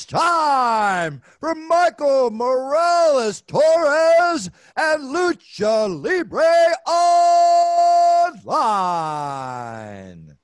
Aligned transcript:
It's 0.00 0.06
time 0.06 1.20
for 1.40 1.54
Michael 1.54 2.30
Morales 2.30 3.42
Torres 3.42 4.50
and 4.74 5.12
Lucha 5.12 5.86
Libre 5.88 6.40
Online. 8.46 10.38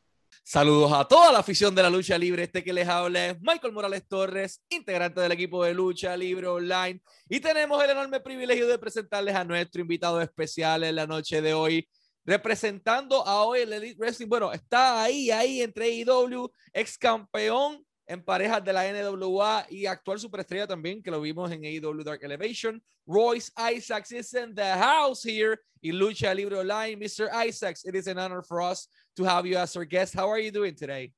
Saludos 0.45 0.93
a 0.93 1.09
toda 1.09 1.33
la 1.33 1.39
afición 1.39 1.75
de 1.75 1.83
la 1.83 1.89
lucha 1.89 2.19
libre. 2.19 2.43
Este 2.43 2.63
que 2.63 2.75
les 2.75 2.87
habla 2.87 3.29
es 3.29 3.41
Michael 3.41 3.73
Morales 3.73 4.07
Torres, 4.07 4.61
integrante 4.69 5.23
del 5.23 5.33
equipo 5.33 5.65
de 5.65 5.73
lucha 5.73 6.15
libre 6.19 6.49
online. 6.49 7.01
Y 7.27 7.41
tenemos 7.41 7.83
el 7.83 7.89
enorme 7.89 8.21
privilegio 8.21 8.69
de 8.69 8.79
presentarles 8.79 9.35
a 9.35 9.45
nuestro 9.45 9.81
invitado 9.81 10.21
especial 10.21 10.85
en 10.85 10.97
la 10.97 11.07
noche 11.07 11.41
de 11.41 11.55
hoy, 11.55 11.89
representando 12.27 13.27
a 13.27 13.45
hoy 13.45 13.61
el 13.61 13.73
Elite 13.73 13.97
Wrestling. 13.99 14.29
Bueno, 14.29 14.53
está 14.53 15.03
ahí, 15.03 15.31
ahí 15.31 15.63
entre 15.63 15.89
IW, 15.89 16.51
ex 16.75 16.99
campeón 16.99 17.86
en 18.09 18.23
parejas 18.23 18.65
de 18.65 18.73
la 18.73 18.85
NWA 18.85 19.67
y 19.69 19.87
actual 19.87 20.19
superestrella 20.19 20.67
también, 20.67 21.03
que 21.03 21.11
lo 21.11 21.21
vimos 21.21 21.51
en 21.51 21.65
AEW 21.65 22.05
Dark 22.05 22.23
Elevation. 22.23 22.81
Royce 23.07 23.51
Isaacs 23.59 24.13
is 24.13 24.35
in 24.35 24.55
the 24.55 24.77
house 24.77 25.23
here 25.23 25.59
in 25.83 25.97
Lucha 25.97 26.35
Libre 26.35 26.59
Online. 26.59 26.99
Mr. 26.99 27.29
Isaacs, 27.33 27.85
it 27.85 27.95
is 27.95 28.07
an 28.07 28.19
honor 28.19 28.43
for 28.43 28.61
us 28.63 28.89
to 29.17 29.25
have 29.25 29.47
you 29.47 29.57
as 29.57 29.77
our 29.77 29.85
guest. 29.85 30.15
How 30.15 30.29
are 30.31 30.39
you 30.39 30.51
doing 30.51 30.75
today? 30.75 31.13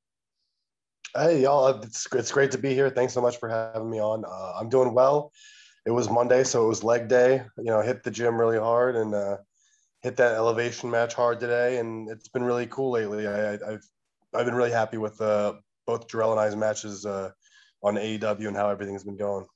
Hey, 1.14 1.42
y'all. 1.42 1.68
It's, 1.82 2.06
it's 2.12 2.32
great 2.32 2.50
to 2.52 2.58
be 2.58 2.74
here. 2.74 2.90
Thanks 2.90 3.12
so 3.12 3.20
much 3.20 3.38
for 3.38 3.48
having 3.48 3.90
me 3.90 4.00
on. 4.00 4.24
Uh, 4.24 4.52
I'm 4.58 4.68
doing 4.68 4.92
well. 4.92 5.32
It 5.86 5.90
was 5.90 6.10
Monday, 6.10 6.44
so 6.44 6.64
it 6.64 6.68
was 6.68 6.84
leg 6.84 7.08
day. 7.08 7.42
You 7.56 7.64
know, 7.64 7.80
hit 7.80 8.02
the 8.02 8.10
gym 8.10 8.38
really 8.38 8.58
hard 8.58 8.96
and 8.96 9.14
uh, 9.14 9.38
hit 10.02 10.16
that 10.18 10.34
elevation 10.34 10.90
match 10.90 11.14
hard 11.14 11.40
today. 11.40 11.78
And 11.78 12.10
it's 12.10 12.28
been 12.28 12.42
really 12.42 12.66
cool 12.66 12.90
lately. 12.90 13.26
I, 13.26 13.52
have 13.52 13.82
I've 14.34 14.44
been 14.44 14.54
really 14.54 14.70
happy 14.70 14.98
with 14.98 15.18
uh, 15.20 15.54
both 15.88 16.06
Jorel 16.06 16.32
and 16.32 16.40
I's 16.40 16.54
matches 16.54 17.06
uh, 17.06 17.30
on 17.82 17.96
AEW 17.96 18.46
and 18.46 18.56
how 18.56 18.68
everything's 18.68 19.04
been 19.04 19.16
going. 19.16 19.46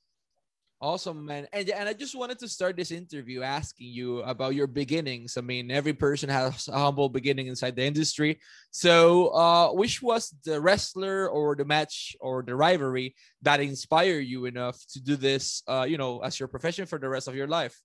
Awesome, 0.81 1.23
man. 1.25 1.47
And, 1.53 1.69
and 1.69 1.87
I 1.87 1.93
just 1.93 2.15
wanted 2.15 2.39
to 2.39 2.47
start 2.49 2.75
this 2.75 2.91
interview 2.91 3.43
asking 3.43 3.87
you 3.87 4.19
about 4.23 4.55
your 4.55 4.67
beginnings. 4.67 5.37
I 5.37 5.41
mean, 5.41 5.69
every 5.69 5.93
person 5.93 6.27
has 6.29 6.67
a 6.67 6.77
humble 6.77 7.07
beginning 7.07 7.47
inside 7.47 7.75
the 7.75 7.85
industry. 7.85 8.39
So, 8.71 9.27
uh, 9.27 9.69
which 9.73 10.01
was 10.01 10.35
the 10.43 10.59
wrestler 10.59 11.29
or 11.29 11.55
the 11.55 11.63
match 11.63 12.17
or 12.19 12.43
the 12.43 12.55
rivalry 12.55 13.15
that 13.43 13.61
inspired 13.61 14.25
you 14.25 14.45
enough 14.45 14.77
to 14.91 15.01
do 15.01 15.15
this, 15.15 15.61
uh, 15.69 15.85
you 15.87 15.97
know, 15.97 16.19
as 16.19 16.37
your 16.39 16.49
profession 16.49 16.87
for 16.87 16.97
the 16.97 17.07
rest 17.07 17.27
of 17.27 17.35
your 17.35 17.47
life? 17.47 17.79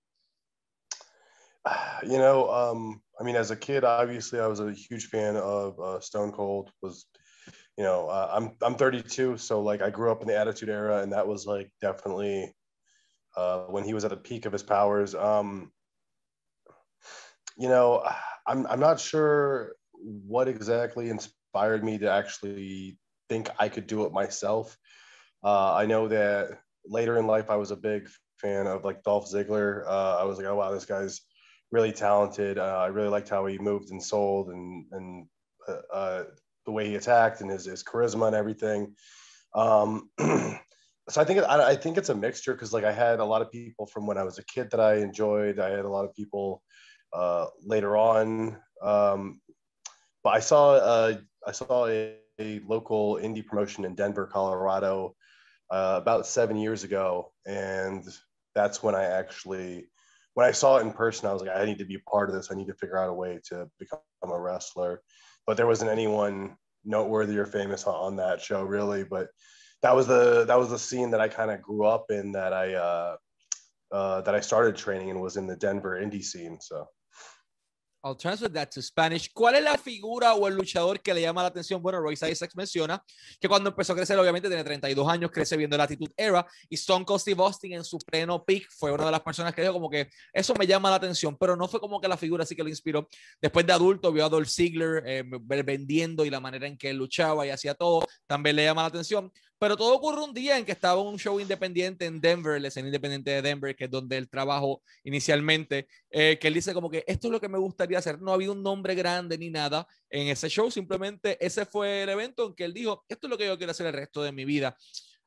You 2.02 2.18
know, 2.18 2.48
um, 2.48 3.02
I 3.20 3.24
mean, 3.24 3.34
as 3.34 3.50
a 3.50 3.56
kid, 3.56 3.82
obviously, 3.84 4.38
I 4.38 4.46
was 4.46 4.60
a 4.60 4.72
huge 4.72 5.06
fan 5.06 5.36
of 5.36 5.78
uh, 5.80 6.00
Stone 6.00 6.30
Cold. 6.32 6.70
Was 6.80 7.06
you 7.78 7.84
know, 7.84 8.08
uh, 8.08 8.28
I'm 8.32 8.50
I'm 8.60 8.74
32, 8.74 9.36
so 9.36 9.62
like 9.62 9.82
I 9.82 9.88
grew 9.88 10.10
up 10.10 10.20
in 10.20 10.26
the 10.26 10.36
Attitude 10.36 10.68
Era, 10.68 11.00
and 11.00 11.12
that 11.12 11.28
was 11.28 11.46
like 11.46 11.70
definitely 11.80 12.52
uh, 13.36 13.60
when 13.66 13.84
he 13.84 13.94
was 13.94 14.04
at 14.04 14.10
the 14.10 14.16
peak 14.16 14.46
of 14.46 14.52
his 14.52 14.64
powers. 14.64 15.14
Um, 15.14 15.70
you 17.56 17.68
know, 17.68 18.04
I'm 18.48 18.66
I'm 18.66 18.80
not 18.80 18.98
sure 18.98 19.76
what 19.92 20.48
exactly 20.48 21.08
inspired 21.08 21.84
me 21.84 21.98
to 21.98 22.10
actually 22.10 22.98
think 23.28 23.48
I 23.60 23.68
could 23.68 23.86
do 23.86 24.04
it 24.06 24.12
myself. 24.12 24.76
Uh, 25.44 25.72
I 25.74 25.86
know 25.86 26.08
that 26.08 26.58
later 26.84 27.16
in 27.16 27.28
life 27.28 27.48
I 27.48 27.56
was 27.56 27.70
a 27.70 27.76
big 27.76 28.08
fan 28.38 28.66
of 28.66 28.84
like 28.84 29.04
Dolph 29.04 29.30
Ziggler. 29.30 29.86
Uh, 29.86 30.16
I 30.18 30.24
was 30.24 30.36
like, 30.36 30.48
oh 30.48 30.56
wow, 30.56 30.72
this 30.72 30.84
guy's 30.84 31.20
really 31.70 31.92
talented. 31.92 32.58
Uh, 32.58 32.78
I 32.78 32.86
really 32.88 33.08
liked 33.08 33.28
how 33.28 33.46
he 33.46 33.56
moved 33.58 33.92
and 33.92 34.02
sold 34.02 34.48
and 34.48 34.84
and 34.90 35.26
uh, 35.68 35.94
uh, 35.94 36.24
way 36.78 36.88
he 36.88 36.94
attacked 36.94 37.40
and 37.40 37.50
his, 37.50 37.64
his 37.64 37.82
charisma 37.82 38.28
and 38.28 38.36
everything. 38.36 38.94
Um, 39.54 40.10
so 40.18 41.20
I 41.20 41.24
think 41.24 41.40
I, 41.40 41.70
I 41.70 41.76
think 41.76 41.98
it's 41.98 42.08
a 42.08 42.14
mixture 42.14 42.54
because 42.54 42.72
like 42.72 42.84
I 42.84 42.92
had 42.92 43.18
a 43.18 43.24
lot 43.24 43.42
of 43.42 43.50
people 43.50 43.86
from 43.86 44.06
when 44.06 44.16
I 44.16 44.22
was 44.22 44.38
a 44.38 44.44
kid 44.44 44.70
that 44.70 44.80
I 44.80 44.96
enjoyed. 44.96 45.58
I 45.58 45.70
had 45.70 45.84
a 45.84 45.88
lot 45.96 46.04
of 46.04 46.14
people 46.14 46.62
uh, 47.12 47.46
later 47.64 47.96
on, 47.96 48.56
um, 48.82 49.40
but 50.22 50.30
I 50.30 50.40
saw 50.40 50.74
uh, 50.74 51.18
I 51.46 51.52
saw 51.52 51.86
a, 51.88 52.14
a, 52.38 52.60
local 52.60 53.16
indie 53.16 53.44
promotion 53.44 53.84
in 53.84 53.94
Denver, 53.94 54.26
Colorado, 54.26 55.16
uh, 55.70 55.98
about 56.00 56.26
seven 56.26 56.56
years 56.56 56.84
ago, 56.84 57.32
and 57.46 58.04
that's 58.54 58.82
when 58.82 58.94
I 58.94 59.04
actually 59.04 59.88
when 60.34 60.46
I 60.46 60.52
saw 60.52 60.76
it 60.76 60.82
in 60.82 60.92
person, 60.92 61.28
I 61.28 61.32
was 61.32 61.42
like, 61.42 61.56
I 61.56 61.64
need 61.64 61.78
to 61.78 61.84
be 61.84 61.96
a 61.96 62.10
part 62.10 62.28
of 62.28 62.36
this. 62.36 62.52
I 62.52 62.54
need 62.54 62.68
to 62.68 62.74
figure 62.74 62.98
out 62.98 63.08
a 63.08 63.12
way 63.12 63.40
to 63.48 63.68
become 63.80 64.00
a 64.22 64.38
wrestler 64.38 65.02
but 65.48 65.56
there 65.56 65.66
wasn't 65.66 65.90
anyone 65.90 66.54
noteworthy 66.88 67.38
or 67.38 67.46
famous 67.46 67.84
on 67.84 68.16
that 68.16 68.40
show 68.40 68.62
really. 68.62 69.04
But 69.04 69.28
that 69.82 69.94
was 69.94 70.06
the 70.06 70.44
that 70.46 70.58
was 70.58 70.70
the 70.70 70.78
scene 70.78 71.10
that 71.12 71.20
I 71.20 71.28
kind 71.28 71.50
of 71.50 71.62
grew 71.62 71.84
up 71.84 72.06
in 72.10 72.32
that 72.32 72.52
I 72.52 72.74
uh, 72.74 73.16
uh, 73.92 74.20
that 74.22 74.34
I 74.34 74.40
started 74.40 74.76
training 74.76 75.10
and 75.10 75.20
was 75.20 75.36
in 75.36 75.46
the 75.46 75.56
Denver 75.56 76.00
indie 76.00 76.24
scene. 76.24 76.58
So 76.60 76.86
I'll 78.04 78.16
translate 78.16 78.54
that 78.54 78.68
to 78.70 78.80
Spanish. 78.80 79.30
¿Cuál 79.32 79.56
es 79.56 79.64
la 79.64 79.76
figura 79.76 80.34
o 80.34 80.46
el 80.46 80.54
luchador 80.54 81.00
que 81.00 81.12
le 81.12 81.22
llama 81.22 81.42
la 81.42 81.48
atención? 81.48 81.82
Bueno, 81.82 82.00
Royce 82.00 82.30
Isaacs 82.30 82.54
menciona 82.54 83.02
que 83.40 83.48
cuando 83.48 83.70
empezó 83.70 83.92
a 83.92 83.96
crecer, 83.96 84.18
obviamente 84.18 84.48
tiene 84.48 84.62
32 84.62 85.08
años, 85.08 85.30
crece 85.32 85.56
viendo 85.56 85.76
la 85.76 85.84
Attitude 85.84 86.12
Era 86.16 86.46
y 86.68 86.76
Stone 86.76 87.04
Cold 87.04 87.20
Steve 87.20 87.42
Austin 87.42 87.72
en 87.72 87.84
su 87.84 87.98
pleno 87.98 88.44
peak 88.44 88.68
fue 88.70 88.92
una 88.92 89.06
de 89.06 89.10
las 89.10 89.20
personas 89.20 89.52
que 89.52 89.62
dijo 89.62 89.72
como 89.72 89.90
que 89.90 90.08
eso 90.32 90.54
me 90.54 90.66
llama 90.66 90.90
la 90.90 90.96
atención, 90.96 91.36
pero 91.36 91.56
no 91.56 91.66
fue 91.66 91.80
como 91.80 92.00
que 92.00 92.08
la 92.08 92.16
figura 92.16 92.44
así 92.44 92.54
que 92.54 92.62
lo 92.62 92.68
inspiró. 92.68 93.08
Después 93.40 93.66
de 93.66 93.72
adulto 93.72 94.12
vio 94.12 94.24
a 94.24 94.28
Dolph 94.28 94.48
Ziggler 94.48 95.02
eh, 95.04 95.24
vendiendo 95.64 96.24
y 96.24 96.30
la 96.30 96.40
manera 96.40 96.66
en 96.66 96.78
que 96.78 96.90
él 96.90 96.96
luchaba 96.96 97.46
y 97.46 97.50
hacía 97.50 97.74
todo, 97.74 98.06
también 98.26 98.56
le 98.56 98.64
llama 98.64 98.82
la 98.82 98.88
atención. 98.88 99.32
Pero 99.58 99.76
todo 99.76 99.94
ocurre 99.94 100.22
un 100.22 100.32
día 100.32 100.56
en 100.56 100.64
que 100.64 100.72
estaba 100.72 101.02
un 101.02 101.18
show 101.18 101.40
independiente 101.40 102.06
en 102.06 102.20
Denver, 102.20 102.60
la 102.60 102.68
escena 102.68 102.88
independiente 102.88 103.30
de 103.30 103.42
Denver, 103.42 103.74
que 103.74 103.84
es 103.84 103.90
donde 103.90 104.16
él 104.16 104.28
trabajó 104.28 104.82
inicialmente, 105.02 105.88
eh, 106.10 106.38
que 106.40 106.48
él 106.48 106.54
dice 106.54 106.72
como 106.72 106.88
que 106.88 107.04
esto 107.06 107.26
es 107.26 107.32
lo 107.32 107.40
que 107.40 107.48
me 107.48 107.58
gustaría 107.58 107.98
hacer. 107.98 108.20
No 108.20 108.32
había 108.32 108.52
un 108.52 108.62
nombre 108.62 108.94
grande 108.94 109.36
ni 109.36 109.50
nada 109.50 109.86
en 110.10 110.28
ese 110.28 110.48
show, 110.48 110.70
simplemente 110.70 111.36
ese 111.44 111.66
fue 111.66 112.04
el 112.04 112.08
evento 112.08 112.46
en 112.46 112.54
que 112.54 112.64
él 112.64 112.72
dijo, 112.72 113.04
esto 113.08 113.26
es 113.26 113.30
lo 113.30 113.36
que 113.36 113.46
yo 113.46 113.58
quiero 113.58 113.72
hacer 113.72 113.86
el 113.86 113.92
resto 113.92 114.22
de 114.22 114.32
mi 114.32 114.44
vida. 114.44 114.76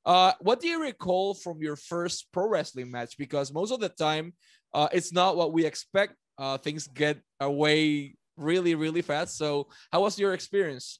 Uh, 0.03 0.31
what 0.39 0.59
do 0.59 0.67
you 0.67 0.81
recall 0.81 1.35
from 1.35 1.61
your 1.61 1.75
first 1.75 2.31
pro 2.31 2.47
wrestling 2.47 2.89
match? 2.89 3.15
Because 3.17 3.53
most 3.53 3.71
of 3.71 3.79
the 3.79 3.89
time, 3.89 4.33
uh, 4.73 4.87
it's 4.91 5.11
not 5.11 5.35
what 5.35 5.53
we 5.53 5.65
expect. 5.65 6.15
Uh, 6.37 6.57
things 6.57 6.87
get 6.87 7.21
away 7.39 8.15
really, 8.35 8.73
really 8.73 9.03
fast. 9.03 9.37
So, 9.37 9.67
how 9.91 10.01
was 10.01 10.17
your 10.17 10.33
experience? 10.33 10.97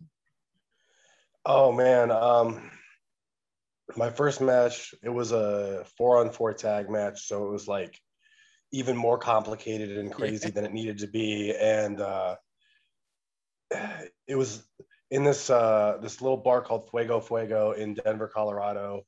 Oh 1.46 1.72
man, 1.72 2.12
um, 2.12 2.62
my 3.98 4.10
first 4.10 4.42
match, 4.42 4.94
it 5.04 5.10
was 5.10 5.32
a 5.32 5.86
four 5.98 6.18
on 6.18 6.32
four 6.32 6.54
tag 6.54 6.90
match. 6.90 7.28
So 7.28 7.46
it 7.48 7.52
was 7.52 7.68
like 7.68 8.00
even 8.72 8.96
more 8.96 9.18
complicated 9.18 9.98
and 9.98 10.12
crazy 10.12 10.50
than 10.50 10.66
it 10.66 10.74
needed 10.74 11.00
to 11.00 11.08
be. 11.08 11.54
And 11.56 12.00
uh, 12.00 12.36
it 14.28 14.36
was 14.36 14.64
in 15.10 15.24
this 15.24 15.50
uh, 15.50 15.98
this 16.02 16.22
little 16.22 16.38
bar 16.38 16.62
called 16.62 16.90
Fuego 16.90 17.20
Fuego 17.20 17.72
in 17.72 17.96
Denver, 17.96 18.28
Colorado. 18.28 19.04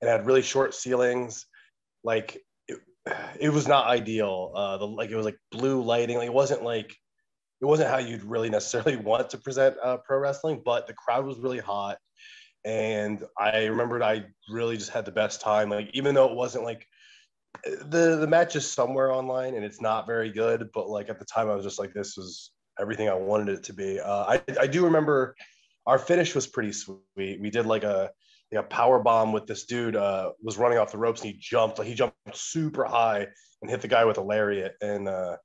and 0.00 0.08
had 0.08 0.26
really 0.26 0.42
short 0.42 0.74
ceilings. 0.74 1.46
Like 2.04 2.38
it, 2.68 2.78
it 3.40 3.48
was 3.50 3.66
not 3.66 3.86
ideal. 3.86 4.52
Uh, 4.54 4.78
the 4.78 4.86
like 4.86 5.10
it 5.10 5.16
was 5.16 5.26
like 5.26 5.38
blue 5.50 5.82
lighting. 5.82 6.16
Like 6.16 6.28
it 6.28 6.34
wasn't 6.34 6.62
like 6.62 6.94
it 7.60 7.64
wasn't 7.66 7.90
how 7.90 7.98
you'd 7.98 8.22
really 8.22 8.50
necessarily 8.50 8.96
want 9.04 9.30
to 9.30 9.38
present 9.38 9.76
uh, 9.82 9.98
pro 9.98 10.18
wrestling, 10.18 10.62
but 10.64 10.86
the 10.86 10.94
crowd 10.94 11.26
was 11.26 11.38
really 11.38 11.58
hot 11.58 11.98
and 12.64 13.24
I 13.38 13.66
remembered 13.66 14.02
I 14.02 14.26
really 14.48 14.76
just 14.76 14.90
had 14.90 15.04
the 15.04 15.12
best 15.12 15.40
time. 15.40 15.70
Like 15.70 15.90
even 15.94 16.14
though 16.14 16.28
it 16.28 16.36
wasn't 16.36 16.64
like 16.64 16.86
the 17.64 18.16
the 18.20 18.26
match 18.26 18.56
is 18.56 18.70
somewhere 18.70 19.12
online 19.12 19.54
and 19.54 19.64
it's 19.64 19.80
not 19.80 20.06
very 20.06 20.30
good, 20.30 20.68
but 20.74 20.88
like 20.88 21.08
at 21.08 21.18
the 21.18 21.24
time 21.24 21.48
I 21.48 21.54
was 21.54 21.64
just 21.64 21.78
like 21.78 21.92
this 21.94 22.18
is 22.18 22.50
everything 22.80 23.08
I 23.08 23.14
wanted 23.14 23.48
it 23.48 23.64
to 23.64 23.72
be. 23.72 24.00
Uh, 24.00 24.24
I 24.24 24.42
I 24.60 24.66
do 24.66 24.84
remember 24.84 25.34
our 25.86 25.98
finish 25.98 26.34
was 26.34 26.46
pretty 26.46 26.72
sweet. 26.72 27.00
We 27.16 27.50
did 27.50 27.66
like 27.66 27.84
a 27.84 28.10
like 28.52 28.64
a 28.64 28.68
power 28.68 28.98
bomb 28.98 29.32
with 29.32 29.46
this 29.46 29.64
dude 29.64 29.96
uh, 29.96 30.32
was 30.42 30.58
running 30.58 30.78
off 30.78 30.92
the 30.92 30.98
ropes 30.98 31.22
and 31.22 31.30
he 31.32 31.38
jumped 31.38 31.78
like 31.78 31.88
he 31.88 31.94
jumped 31.94 32.16
super 32.34 32.84
high 32.84 33.26
and 33.60 33.70
hit 33.70 33.82
the 33.82 33.88
guy 33.88 34.04
with 34.04 34.18
a 34.18 34.22
lariat 34.22 34.74
and 34.80 35.08
uh, 35.08 35.36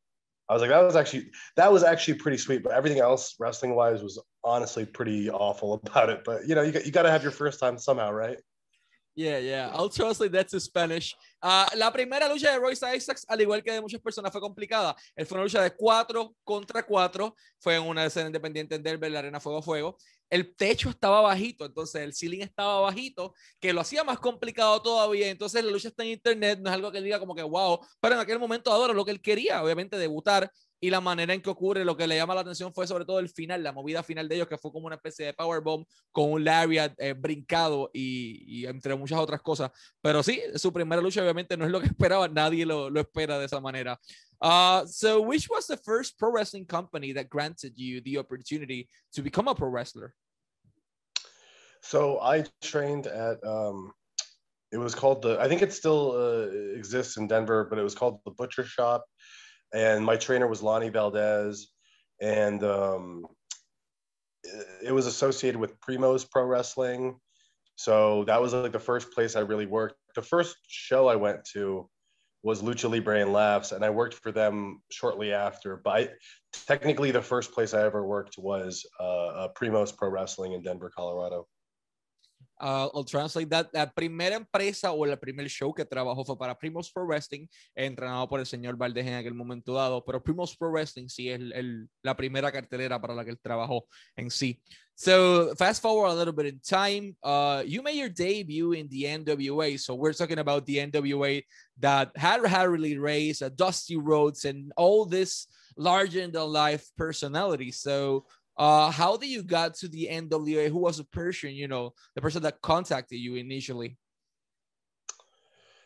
I 0.50 0.54
was 0.54 0.62
like, 0.62 0.72
that 0.72 0.82
was 0.82 0.96
actually 0.96 1.32
that 1.56 1.72
was 1.72 1.84
actually 1.84 2.16
pretty 2.16 2.38
sweet. 2.38 2.64
But 2.64 2.74
everything 2.74 3.00
else, 3.00 3.36
wrestling 3.40 3.76
wise, 3.76 4.04
was 4.04 4.22
honestly 4.44 4.86
pretty 4.86 5.30
awful 5.30 5.74
about 5.84 6.10
it. 6.10 6.24
But 6.24 6.48
you 6.48 6.56
know, 6.56 6.62
you 6.62 6.72
got, 6.92 7.04
to 7.04 7.12
have 7.12 7.24
your 7.24 7.32
first 7.32 7.60
time 7.60 7.78
somehow, 7.78 8.12
right? 8.12 8.38
Yeah, 9.16 9.38
yeah. 9.38 9.70
I'll 9.72 9.90
translate 9.90 10.32
that 10.32 10.48
to 10.50 10.60
Spanish. 10.60 11.16
Uh, 11.40 11.68
la 11.76 11.92
primera 11.92 12.28
lucha 12.28 12.52
de 12.52 12.58
Royce 12.58 12.84
Isaacs, 12.96 13.26
al 13.30 13.40
igual 13.42 13.62
que 13.64 13.72
de 13.72 13.80
muchas 13.80 14.02
personas, 14.02 14.32
fue 14.32 14.42
complicada. 14.42 14.96
Él 15.16 15.28
fue 15.28 15.36
una 15.36 15.44
lucha 15.44 15.62
de 15.62 15.70
cuatro 15.76 16.36
contra 16.44 16.84
cuatro. 16.84 17.36
Fue 17.60 17.76
en 17.76 17.84
una 17.84 18.06
escena 18.06 18.28
independiente 18.28 18.74
en 18.74 18.82
Denver, 18.82 19.12
la 19.12 19.20
arena 19.20 19.40
fuego 19.40 19.60
a 19.60 19.62
fuego. 19.62 19.98
El 20.32 20.56
techo 20.56 20.90
estaba 20.90 21.22
bajito, 21.22 21.64
entonces 21.64 22.02
el 22.02 22.16
ceiling 22.16 22.42
estaba 22.42 22.80
bajito, 22.80 23.36
que 23.60 23.72
lo 23.72 23.82
hacía 23.82 24.04
más 24.04 24.18
complicado 24.18 24.82
todavía. 24.82 25.30
Entonces 25.30 25.64
la 25.64 25.70
lucha 25.70 25.90
está 25.90 26.02
en 26.04 26.10
internet, 26.10 26.60
no 26.60 26.72
es 26.72 26.74
algo 26.74 26.92
que 26.92 27.02
diga 27.02 27.20
como 27.20 27.36
que 27.36 27.44
wow, 27.44 27.80
pero 28.00 28.16
en 28.16 28.22
aquel 28.22 28.40
momento 28.40 28.72
adoro 28.72 28.94
lo 28.94 29.06
que 29.06 29.12
él 29.12 29.22
quería, 29.22 29.64
obviamente 29.64 29.96
debutar 29.96 30.50
y 30.84 30.90
la 30.90 31.00
manera 31.00 31.34
en 31.34 31.42
que 31.42 31.50
ocurre, 31.50 31.86
lo 31.86 31.96
que 31.96 32.06
le 32.06 32.18
llama 32.18 32.36
la 32.36 32.42
atención 32.42 32.74
fue 32.74 32.86
sobre 32.86 33.06
todo 33.06 33.20
el 33.20 33.30
final, 33.30 33.64
la 33.64 33.72
movida 33.72 34.04
final 34.04 34.28
de 34.28 34.36
ellos, 34.36 34.50
que 34.50 34.58
fue 34.58 34.70
como 34.70 34.88
una 34.88 34.98
especie 34.98 35.28
de 35.28 35.34
powerbomb 35.34 35.86
con 36.12 36.30
un 36.30 36.44
lariat 36.44 36.94
eh, 36.98 37.14
brincado 37.14 37.90
y, 37.94 38.66
entre 38.66 38.94
muchas 38.94 39.18
otras 39.18 39.42
cosas. 39.42 39.72
Pero 40.02 40.22
sí, 40.22 40.42
su 40.56 40.74
primera 40.74 41.02
lucha 41.02 41.22
obviamente 41.22 41.56
no 41.56 41.64
es 41.64 41.72
lo 41.72 41.80
que 41.80 41.88
esperaba, 41.98 42.28
nadie 42.28 42.66
lo, 42.66 42.90
lo 42.90 43.00
espera 43.00 43.40
de 43.40 43.46
esa 43.46 43.62
manera. 43.62 43.98
Uh, 44.42 44.86
so, 44.86 45.22
which 45.22 45.48
was 45.50 45.68
the 45.68 45.78
first 45.78 46.20
pro 46.20 46.30
wrestling 46.30 46.66
company 46.66 47.14
that 47.14 47.30
granted 47.30 47.72
you 47.78 48.02
the 48.02 48.18
opportunity 48.18 48.90
to 49.14 49.22
become 49.22 49.48
a 49.48 49.56
pro 49.56 49.70
wrestler? 49.70 50.14
So, 51.80 52.20
I 52.20 52.44
trained 52.62 53.08
at, 53.08 53.42
um, 53.46 53.94
it 54.74 54.80
was 54.80 54.94
called 54.94 55.22
the, 55.22 55.40
I 55.40 55.48
think 55.48 55.62
it 55.62 55.72
still 55.72 56.12
uh, 56.12 56.76
exists 56.78 57.16
in 57.16 57.30
Denver, 57.30 57.68
but 57.70 57.80
it 57.80 57.84
was 57.84 57.96
called 57.96 58.20
the 58.26 58.32
Butcher 58.32 58.66
Shop 58.66 59.06
and 59.74 60.06
my 60.06 60.16
trainer 60.16 60.48
was 60.48 60.62
Lonnie 60.62 60.90
Valdez, 60.90 61.68
and 62.22 62.64
um, 62.64 63.26
it 64.84 64.92
was 64.92 65.08
associated 65.08 65.60
with 65.60 65.80
Primo's 65.82 66.26
Pro 66.26 66.46
Wrestling. 66.46 67.20
So 67.76 68.24
that 68.26 68.42
was 68.42 68.54
like 68.54 68.72
the 68.72 68.80
first 68.80 69.12
place 69.12 69.36
I 69.36 69.40
really 69.42 69.66
worked. 69.66 69.96
The 70.16 70.22
first 70.22 70.58
show 70.68 71.08
I 71.08 71.16
went 71.16 71.44
to 71.54 71.90
was 72.44 72.62
Lucha 72.62 72.90
Libre 72.90 73.22
and 73.22 73.34
Laughs, 73.34 73.72
and 73.72 73.84
I 73.84 73.90
worked 73.90 74.16
for 74.16 74.32
them 74.32 74.82
shortly 74.92 75.34
after. 75.34 75.78
But 75.78 75.92
I, 75.92 76.10
technically, 76.68 77.12
the 77.12 77.22
first 77.22 77.54
place 77.54 77.74
I 77.74 77.84
ever 77.84 78.06
worked 78.06 78.38
was 78.38 78.86
uh, 79.00 79.48
Primo's 79.56 79.92
Pro 79.92 80.10
Wrestling 80.10 80.54
in 80.54 80.62
Denver, 80.62 80.92
Colorado. 80.96 81.48
Uh, 82.64 82.90
I'll 82.94 83.04
translate 83.04 83.50
that. 83.50 83.70
La 83.74 83.92
primera 83.92 84.36
empresa 84.36 84.92
o 84.92 85.06
el 85.06 85.18
primer 85.20 85.50
show 85.50 85.74
que 85.74 85.86
trabajó 85.86 86.24
fue 86.24 86.38
para 86.38 86.58
Primos 86.58 86.92
Pro 86.92 87.06
Wrestling, 87.06 87.48
entrenado 87.76 88.28
por 88.30 88.40
el 88.40 88.46
señor 88.46 88.78
Valdez 88.78 89.06
en 89.06 89.16
aquel 89.16 89.34
momento 89.34 89.74
dado, 89.74 90.04
pero 90.04 90.24
Primos 90.24 90.56
Pro 90.56 90.72
Wrestling 90.72 91.10
sí 91.10 91.30
es 91.30 91.36
el, 91.36 91.52
el, 91.54 91.90
la 92.02 92.16
primera 92.16 92.52
cartelera 92.52 93.00
para 93.02 93.14
la 93.14 93.26
que 93.26 93.32
él 93.32 93.40
trabajó 93.40 93.86
en 94.16 94.32
sí. 94.32 94.62
So 94.96 95.56
fast 95.56 95.82
forward 95.82 96.12
a 96.12 96.16
little 96.16 96.34
bit 96.34 96.46
in 96.46 96.60
time, 96.60 97.16
uh, 97.24 97.64
you 97.66 97.82
made 97.82 97.96
your 97.96 98.10
debut 98.10 98.74
in 98.74 98.88
the 98.90 99.04
NWA. 99.06 99.80
So 99.80 99.96
we're 99.96 100.14
talking 100.14 100.38
about 100.38 100.66
the 100.68 100.78
NWA 100.78 101.44
that 101.80 102.12
had 102.16 102.46
Harley 102.46 102.98
Race, 102.98 103.42
uh, 103.42 103.50
Dusty 103.50 103.98
Rhodes, 103.98 104.46
and 104.46 104.72
all 104.78 105.06
this 105.06 105.48
larger 105.76 106.28
than 106.28 106.48
life 106.48 106.86
personality. 106.96 107.72
So 107.72 108.26
uh, 108.58 108.92
how 108.92 109.18
did 109.18 109.30
you 109.30 109.44
got 109.44 109.76
to 109.76 109.88
the 109.88 110.08
NWA? 110.12 110.70
Who 110.70 110.80
was 110.80 110.98
the 110.98 111.04
person, 111.06 111.52
you 111.52 111.68
know, 111.68 111.94
the 112.16 112.22
person 112.22 112.44
that 112.44 112.62
contacted 112.62 113.20
you 113.20 113.36
initially? 113.36 113.98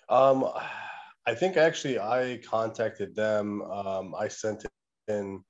Um, 0.10 0.50
I 1.26 1.36
think 1.36 1.58
actually 1.58 2.00
I 2.00 2.40
contacted 2.50 3.16
them. 3.16 3.62
Um, 3.64 4.16
I 4.18 4.28
sent 4.28 4.66
in 5.08 5.44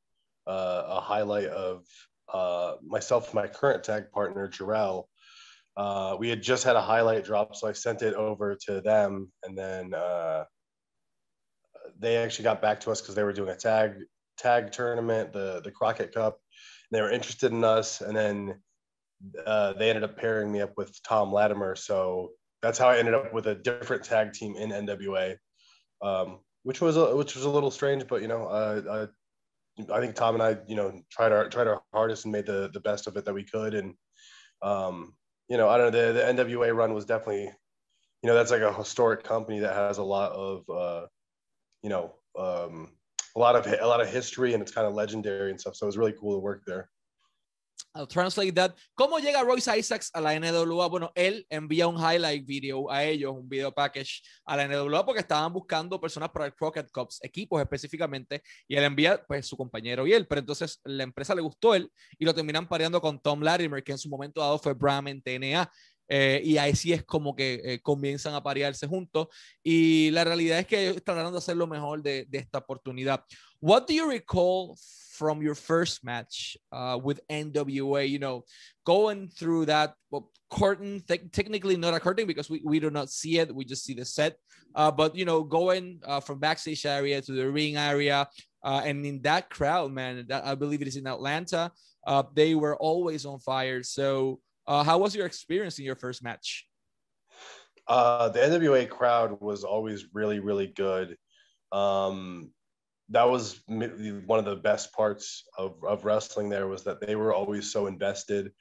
uh, 0.48 0.84
a 0.88 1.00
highlight 1.00 1.48
of 1.48 1.86
uh, 2.34 2.76
myself 2.86 3.34
my 3.34 3.48
current 3.48 3.84
tag 3.84 4.12
partner, 4.12 4.48
Jorel. 4.48 5.06
Uh, 5.76 6.16
we 6.18 6.30
had 6.30 6.42
just 6.42 6.64
had 6.64 6.76
a 6.76 6.82
highlight 6.82 7.24
drop, 7.24 7.56
so 7.56 7.68
I 7.68 7.72
sent 7.72 8.02
it 8.02 8.16
over 8.16 8.58
to 8.66 8.82
them, 8.82 9.32
and 9.44 9.56
then 9.56 9.94
uh, 9.94 10.46
they 12.00 12.18
actually 12.18 12.44
got 12.44 12.62
back 12.62 12.80
to 12.82 12.92
us 12.92 13.00
because 13.00 13.14
they 13.14 13.24
were 13.24 13.34
doing 13.34 13.50
a 13.50 13.56
tag 13.56 13.94
tag 14.38 14.72
tournament, 14.72 15.34
the 15.34 15.62
the 15.64 15.72
Crockett 15.72 16.14
Cup, 16.14 16.40
they 16.92 17.02
were 17.02 17.12
interested 17.12 17.52
in 17.52 17.64
us, 17.64 18.02
and 18.02 18.16
then 18.16 18.62
uh, 19.46 19.74
they 19.74 19.90
ended 19.90 20.04
up 20.04 20.18
pairing 20.18 20.52
me 20.52 20.62
up 20.62 20.74
with 20.78 21.02
Tom 21.04 21.32
Latimer. 21.32 21.76
So 21.76 22.32
that's 22.62 22.78
how 22.78 22.90
I 22.90 22.98
ended 22.98 23.14
up 23.14 23.34
with 23.34 23.48
a 23.48 23.56
different 23.56 24.04
tag 24.04 24.34
team 24.34 24.56
in 24.56 24.70
NWA, 24.70 25.38
um, 26.02 26.40
which 26.64 26.82
was 26.82 26.98
a, 26.98 27.16
which 27.16 27.36
was 27.36 27.46
a 27.46 27.50
little 27.50 27.72
strange, 27.72 28.08
but 28.08 28.22
you 28.22 28.28
know, 28.28 28.48
uh, 28.48 29.08
I, 29.80 29.94
I 29.94 30.00
think 30.00 30.16
Tom 30.16 30.36
and 30.36 30.44
I, 30.44 30.58
you 30.68 30.76
know, 30.76 31.02
tried 31.12 31.32
our 31.32 31.50
tried 31.50 31.68
our 31.68 31.82
hardest 31.94 32.26
and 32.26 32.32
made 32.32 32.46
the 32.46 32.70
the 32.74 32.80
best 32.80 33.08
of 33.08 33.18
it 33.18 33.26
that 33.26 33.34
we 33.34 33.44
could, 33.44 33.74
and 33.74 33.94
um, 34.62 35.14
you 35.50 35.58
know, 35.58 35.70
I 35.70 35.78
don't 35.78 35.92
know, 35.92 36.14
the, 36.14 36.14
the 36.14 36.44
NWA 36.44 36.76
run 36.76 36.94
was 36.94 37.06
definitely, 37.06 37.44
you 37.44 38.28
know, 38.28 38.34
that's 38.34 38.52
like 38.52 38.62
a 38.62 38.74
historic 38.74 39.24
company 39.24 39.60
that 39.60 39.74
has 39.74 39.98
a 39.98 40.04
lot 40.04 40.32
of, 40.32 40.70
uh, 40.70 41.06
you 41.84 41.90
know, 41.90 42.16
um, 42.38 42.92
a 43.38 43.40
lot 43.40 43.56
of 43.56 43.68
a 43.68 43.86
lot 43.86 44.02
of 44.02 44.10
history 44.10 44.54
and 44.54 44.64
it's 44.64 44.72
kind 44.72 44.88
of 44.88 44.94
legendary 44.96 45.52
and 45.52 45.60
stuff. 45.60 45.76
So 45.76 45.86
it 45.86 45.90
was 45.90 45.98
really 45.98 46.16
cool 46.20 46.34
to 46.34 46.40
work 46.40 46.64
there. 46.66 46.90
I'll 47.94 48.08
translate 48.08 48.54
that. 48.56 48.76
¿Cómo 48.96 49.20
llega 49.20 49.44
Royce 49.44 49.68
Isaacs 49.78 50.12
a 50.14 50.22
la 50.22 50.32
NWA? 50.32 50.88
Bueno, 50.88 51.12
él 51.16 51.46
envía 51.50 51.88
un 51.88 51.98
highlight 51.98 52.46
video 52.46 52.92
a 52.92 53.04
ellos, 53.04 53.34
un 53.34 53.48
video 53.48 53.72
package 53.72 54.22
a 54.46 54.56
la 54.56 54.68
NWA 54.68 55.04
porque 55.06 55.22
estaban 55.22 55.52
buscando 55.52 56.00
personas 56.00 56.30
para 56.30 56.46
el 56.46 56.54
Crockett 56.54 56.92
Cups, 56.92 57.20
equipos 57.24 57.60
específicamente, 57.60 58.44
y 58.68 58.76
él 58.76 58.84
envía 58.84 59.24
pues 59.28 59.48
su 59.48 59.58
compañero 59.58 60.06
y 60.06 60.14
él, 60.14 60.28
pero 60.28 60.40
entonces 60.40 60.80
la 60.84 61.04
empresa 61.04 61.34
le 61.34 61.42
gustó 61.42 61.74
él 61.74 61.92
y 62.20 62.26
lo 62.26 62.36
terminan 62.36 62.68
pareando 62.68 63.02
con 63.02 63.20
Tom 63.20 63.42
Latimer, 63.42 63.84
que 63.84 63.94
en 63.94 63.98
su 63.98 64.10
momento 64.10 64.42
dado 64.42 64.60
fue 64.60 64.74
Bram 64.74 65.08
en 65.08 65.22
TNA. 65.22 65.72
Eh, 66.08 66.42
y 66.44 66.58
ahí 66.58 66.76
sí 66.76 66.94
es 66.94 67.04
como 67.04 67.36
que 67.36 67.62
eh, 67.64 67.80
comienzan 67.82 68.34
a 68.34 68.44
parearse 68.44 68.88
juntos. 68.88 69.28
Y 69.64 70.12
la 70.12 70.24
realidad 70.24 70.60
es 70.60 70.68
que 70.68 70.90
ellos 70.90 71.04
trataron 71.04 71.32
de 71.32 71.40
hacer 71.40 71.58
lo 71.58 71.68
mejor 71.68 72.02
de, 72.02 72.26
de 72.26 72.38
esta 72.38 72.60
oportunidad. 72.60 73.24
What 73.60 73.88
do 73.88 73.94
you 73.94 74.10
recall 74.10 74.76
from 75.18 75.42
your 75.42 75.56
first 75.56 76.04
match 76.04 76.58
uh, 76.72 77.00
with 77.02 77.20
NWA? 77.28 78.10
You 78.10 78.20
know, 78.20 78.46
going 78.86 79.30
through 79.30 79.66
that 79.66 79.96
well, 80.12 80.32
curtain, 80.50 81.04
technically 81.08 81.76
not 81.76 81.94
a 81.94 82.00
curtain 82.00 82.28
because 82.28 82.50
we, 82.50 82.62
we 82.64 82.80
do 82.80 82.90
not 82.90 83.10
see 83.10 83.40
it, 83.40 83.54
we 83.54 83.66
just 83.66 83.84
see 83.84 83.94
the 83.94 84.06
set. 84.06 84.38
Uh, 84.76 84.92
but, 84.92 85.16
you 85.16 85.26
know, 85.26 85.44
going 85.44 86.00
uh, 86.06 86.20
from 86.20 86.40
backstage 86.40 86.86
area 86.86 87.22
to 87.22 87.32
the 87.32 87.50
ring 87.50 87.78
area. 87.78 88.28
Uh, 88.64 88.82
and 88.86 89.06
in 89.06 89.22
that 89.24 89.50
crowd, 89.50 89.92
man, 89.92 90.26
that, 90.28 90.46
I 90.46 90.56
believe 90.56 90.82
it 90.82 90.88
is 90.88 90.98
in 90.98 91.08
Atlanta, 91.08 91.72
uh, 92.06 92.24
they 92.34 92.54
were 92.56 92.76
always 92.78 93.26
on 93.26 93.40
fire. 93.40 93.82
So, 93.84 94.40
uh, 94.68 94.84
how 94.84 94.98
was 94.98 95.16
your 95.16 95.26
experience 95.26 95.80
in 95.80 95.86
your 95.86 95.96
first 95.96 96.24
match? 96.24 96.68
Uh, 97.88 98.30
the 98.30 98.40
NWA 98.40 98.90
crowd 98.90 99.42
was 99.42 99.64
always 99.64 100.06
really, 100.14 100.40
really 100.40 100.68
good. 100.68 101.16
Um, 101.72 102.52
that 103.10 103.30
was 103.30 103.62
one 103.68 104.40
of 104.40 104.46
the 104.46 104.60
best 104.62 104.92
parts 104.92 105.46
of, 105.58 105.76
of 105.88 106.04
wrestling 106.04 106.50
there 106.50 106.68
was 106.68 106.84
that 106.84 107.00
they 107.00 107.16
were 107.16 107.34
always 107.34 107.72
so 107.72 107.88
invested, 107.88 108.52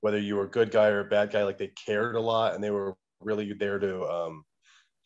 whether 0.00 0.18
you 0.18 0.36
were 0.36 0.44
a 0.44 0.50
good 0.50 0.70
guy 0.70 0.86
or 0.86 1.00
a 1.00 1.04
bad 1.04 1.32
guy, 1.32 1.42
like 1.42 1.58
they 1.58 1.72
cared 1.84 2.14
a 2.14 2.20
lot 2.20 2.54
and 2.54 2.62
they 2.62 2.70
were 2.70 2.96
really 3.20 3.52
there 3.52 3.80
to 3.80 4.04
um, 4.04 4.44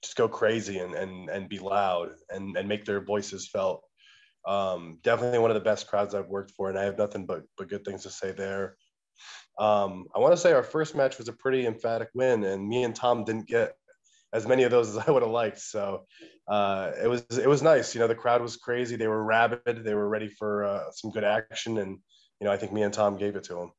just 0.02 0.16
go 0.16 0.28
crazy 0.28 0.78
and, 0.78 0.94
and, 0.94 1.30
and 1.30 1.48
be 1.48 1.58
loud 1.58 2.10
and, 2.28 2.56
and 2.56 2.68
make 2.68 2.84
their 2.84 3.00
voices 3.00 3.48
felt. 3.48 3.82
Um, 4.46 4.98
definitely 5.02 5.38
one 5.38 5.50
of 5.50 5.54
the 5.54 5.60
best 5.60 5.86
crowds 5.86 6.14
I've 6.14 6.28
worked 6.28 6.52
for, 6.52 6.68
and 6.68 6.78
I 6.78 6.84
have 6.84 6.98
nothing 6.98 7.24
but, 7.24 7.42
but 7.56 7.68
good 7.68 7.84
things 7.84 8.02
to 8.02 8.10
say 8.10 8.32
there. 8.32 8.76
Um, 9.58 10.06
I 10.14 10.18
want 10.18 10.32
to 10.32 10.36
say 10.36 10.52
our 10.52 10.62
first 10.62 10.94
match 10.94 11.18
was 11.18 11.28
a 11.28 11.32
pretty 11.32 11.66
emphatic 11.66 12.08
win, 12.14 12.44
and 12.44 12.66
me 12.66 12.84
and 12.84 12.94
Tom 12.94 13.24
didn't 13.24 13.46
get 13.46 13.74
as 14.32 14.46
many 14.46 14.62
of 14.62 14.70
those 14.70 14.88
as 14.88 14.98
I 14.98 15.10
would 15.10 15.22
have 15.22 15.30
liked. 15.30 15.60
So 15.60 16.06
uh, 16.48 16.92
it 17.02 17.08
was 17.08 17.24
it 17.30 17.48
was 17.48 17.62
nice. 17.62 17.94
You 17.94 18.00
know, 18.00 18.08
the 18.08 18.14
crowd 18.14 18.42
was 18.42 18.56
crazy. 18.56 18.96
They 18.96 19.08
were 19.08 19.22
rabid. 19.22 19.84
They 19.84 19.94
were 19.94 20.08
ready 20.08 20.28
for 20.28 20.64
uh, 20.64 20.90
some 20.92 21.10
good 21.10 21.24
action, 21.24 21.78
and 21.78 21.98
you 22.40 22.44
know, 22.46 22.52
I 22.52 22.56
think 22.56 22.72
me 22.72 22.82
and 22.82 22.92
Tom 22.92 23.16
gave 23.16 23.36
it 23.36 23.44
to 23.44 23.54
them. 23.54 23.72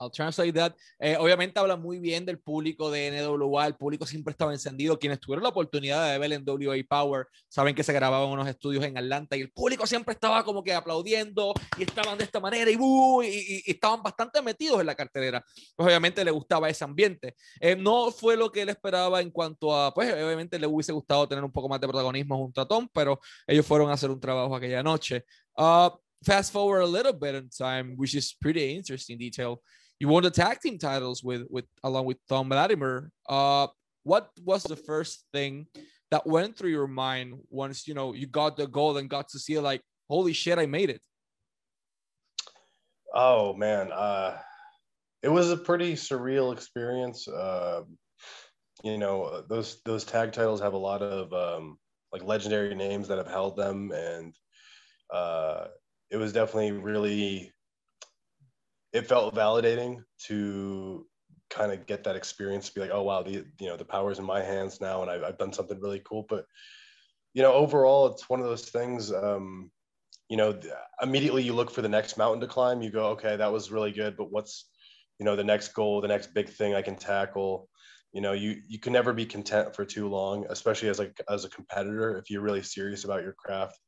I'll 0.00 0.10
translate 0.10 0.52
that. 0.54 0.74
Eh, 0.98 1.16
obviamente 1.18 1.58
habla 1.58 1.76
muy 1.76 1.98
bien 1.98 2.24
del 2.24 2.38
público 2.38 2.90
de 2.90 3.10
NWA, 3.10 3.66
el 3.66 3.76
público 3.76 4.06
siempre 4.06 4.32
estaba 4.32 4.52
encendido. 4.52 4.98
Quienes 4.98 5.20
tuvieron 5.20 5.42
la 5.42 5.48
oportunidad 5.50 6.10
de 6.12 6.18
ver 6.18 6.32
en 6.32 6.44
WA 6.46 6.76
Power 6.88 7.26
saben 7.48 7.74
que 7.74 7.82
se 7.82 7.92
grababan 7.92 8.28
unos 8.28 8.48
estudios 8.48 8.84
en 8.84 8.98
Atlanta 8.98 9.36
y 9.36 9.40
el 9.40 9.50
público 9.50 9.86
siempre 9.86 10.12
estaba 10.12 10.44
como 10.44 10.62
que 10.62 10.74
aplaudiendo 10.74 11.54
y 11.78 11.84
estaban 11.84 12.18
de 12.18 12.24
esta 12.24 12.40
manera 12.40 12.70
y, 12.70 12.76
uh, 12.78 13.22
y, 13.22 13.62
y, 13.66 13.70
estaban 13.70 14.02
bastante 14.02 14.42
metidos 14.42 14.80
en 14.80 14.86
la 14.86 14.94
cartelera. 14.94 15.44
Pues 15.74 15.86
obviamente 15.86 16.24
le 16.24 16.30
gustaba 16.30 16.68
ese 16.68 16.84
ambiente. 16.84 17.34
Eh, 17.60 17.76
no 17.76 18.10
fue 18.10 18.36
lo 18.36 18.50
que 18.50 18.62
él 18.62 18.68
esperaba 18.68 19.20
en 19.20 19.30
cuanto 19.30 19.74
a, 19.74 19.92
pues 19.94 20.12
obviamente 20.12 20.58
le 20.58 20.66
hubiese 20.66 20.92
gustado 20.92 21.26
tener 21.28 21.44
un 21.44 21.52
poco 21.52 21.68
más 21.68 21.80
de 21.80 21.88
protagonismo 21.88 22.36
junto 22.36 22.60
a 22.60 22.68
Tom, 22.68 22.88
pero 22.92 23.20
ellos 23.46 23.64
fueron 23.64 23.90
a 23.90 23.94
hacer 23.94 24.10
un 24.10 24.20
trabajo 24.20 24.54
aquella 24.54 24.82
noche. 24.82 25.24
Uh, 25.56 25.88
fast 26.24 26.52
forward 26.52 26.82
a 26.82 26.86
little 26.86 27.12
bit 27.12 27.34
in 27.34 27.48
time, 27.48 27.94
which 27.96 28.14
is 28.14 28.34
pretty 28.40 28.74
interesting 28.76 29.18
detail. 29.18 29.62
You 29.98 30.08
won 30.08 30.22
the 30.22 30.30
tag 30.30 30.60
team 30.60 30.78
titles 30.78 31.22
with 31.22 31.46
with 31.50 31.64
along 31.82 32.06
with 32.06 32.18
Tom 32.28 32.48
Latimer. 32.48 33.10
Uh, 33.28 33.68
what 34.02 34.30
was 34.44 34.62
the 34.62 34.76
first 34.76 35.24
thing 35.32 35.66
that 36.10 36.26
went 36.26 36.56
through 36.56 36.70
your 36.70 36.86
mind 36.86 37.34
once 37.50 37.88
you 37.88 37.94
know 37.94 38.12
you 38.12 38.26
got 38.26 38.56
the 38.56 38.66
goal 38.66 38.96
and 38.96 39.10
got 39.10 39.28
to 39.30 39.38
see 39.38 39.58
like 39.58 39.82
holy 40.08 40.32
shit 40.32 40.58
I 40.58 40.66
made 40.66 40.90
it? 40.90 41.00
Oh 43.14 43.54
man, 43.54 43.90
uh, 43.92 44.38
it 45.22 45.28
was 45.28 45.50
a 45.50 45.56
pretty 45.56 45.94
surreal 45.94 46.52
experience. 46.52 47.26
Uh, 47.26 47.82
you 48.84 48.98
know 48.98 49.42
those 49.48 49.80
those 49.84 50.04
tag 50.04 50.32
titles 50.32 50.60
have 50.60 50.74
a 50.74 50.78
lot 50.78 51.02
of 51.02 51.32
um, 51.32 51.78
like 52.12 52.22
legendary 52.22 52.74
names 52.74 53.08
that 53.08 53.18
have 53.18 53.30
held 53.30 53.56
them, 53.56 53.90
and 53.92 54.34
uh, 55.12 55.68
it 56.10 56.18
was 56.18 56.32
definitely 56.32 56.72
really 56.72 57.52
it 58.96 59.06
felt 59.06 59.34
validating 59.34 60.02
to 60.26 61.06
kind 61.48 61.72
of 61.72 61.86
get 61.86 62.04
that 62.04 62.16
experience 62.16 62.68
to 62.68 62.74
be 62.74 62.80
like 62.80 62.90
oh 62.92 63.02
wow 63.02 63.22
the 63.22 63.44
you 63.60 63.68
know 63.68 63.76
the 63.76 63.84
power's 63.84 64.18
in 64.18 64.24
my 64.24 64.42
hands 64.42 64.80
now 64.80 65.02
and 65.02 65.10
I've, 65.10 65.22
I've 65.22 65.38
done 65.38 65.52
something 65.52 65.80
really 65.80 66.02
cool 66.04 66.26
but 66.28 66.44
you 67.34 67.42
know 67.42 67.52
overall 67.52 68.06
it's 68.06 68.28
one 68.28 68.40
of 68.40 68.46
those 68.46 68.68
things 68.68 69.12
um 69.12 69.70
you 70.28 70.36
know, 70.36 70.58
immediately 71.02 71.42
you 71.42 71.52
look 71.52 71.70
for 71.70 71.82
the 71.82 71.88
next 71.88 72.16
mountain 72.16 72.40
to 72.40 72.46
climb. 72.46 72.82
You 72.82 72.90
go, 72.90 73.06
okay, 73.08 73.36
that 73.36 73.52
was 73.52 73.70
really 73.70 73.92
good, 73.92 74.16
but 74.16 74.32
what's, 74.32 74.68
you 75.18 75.24
know, 75.24 75.36
the 75.36 75.44
next 75.44 75.68
goal, 75.68 76.00
the 76.00 76.08
next 76.08 76.34
big 76.34 76.48
thing 76.48 76.74
I 76.74 76.82
can 76.82 76.96
tackle? 76.96 77.68
You 78.12 78.20
know, 78.22 78.32
you 78.32 78.62
you 78.66 78.78
can 78.78 78.92
never 78.92 79.12
be 79.12 79.26
content 79.26 79.74
for 79.74 79.84
too 79.84 80.08
long, 80.08 80.46
especially 80.48 80.88
as 80.88 80.98
like 80.98 81.20
as 81.28 81.44
a 81.44 81.50
competitor 81.50 82.16
if 82.16 82.30
you're 82.30 82.42
really 82.42 82.62
serious 82.62 83.04
about 83.04 83.22
your 83.22 83.34
craft. 83.34 83.78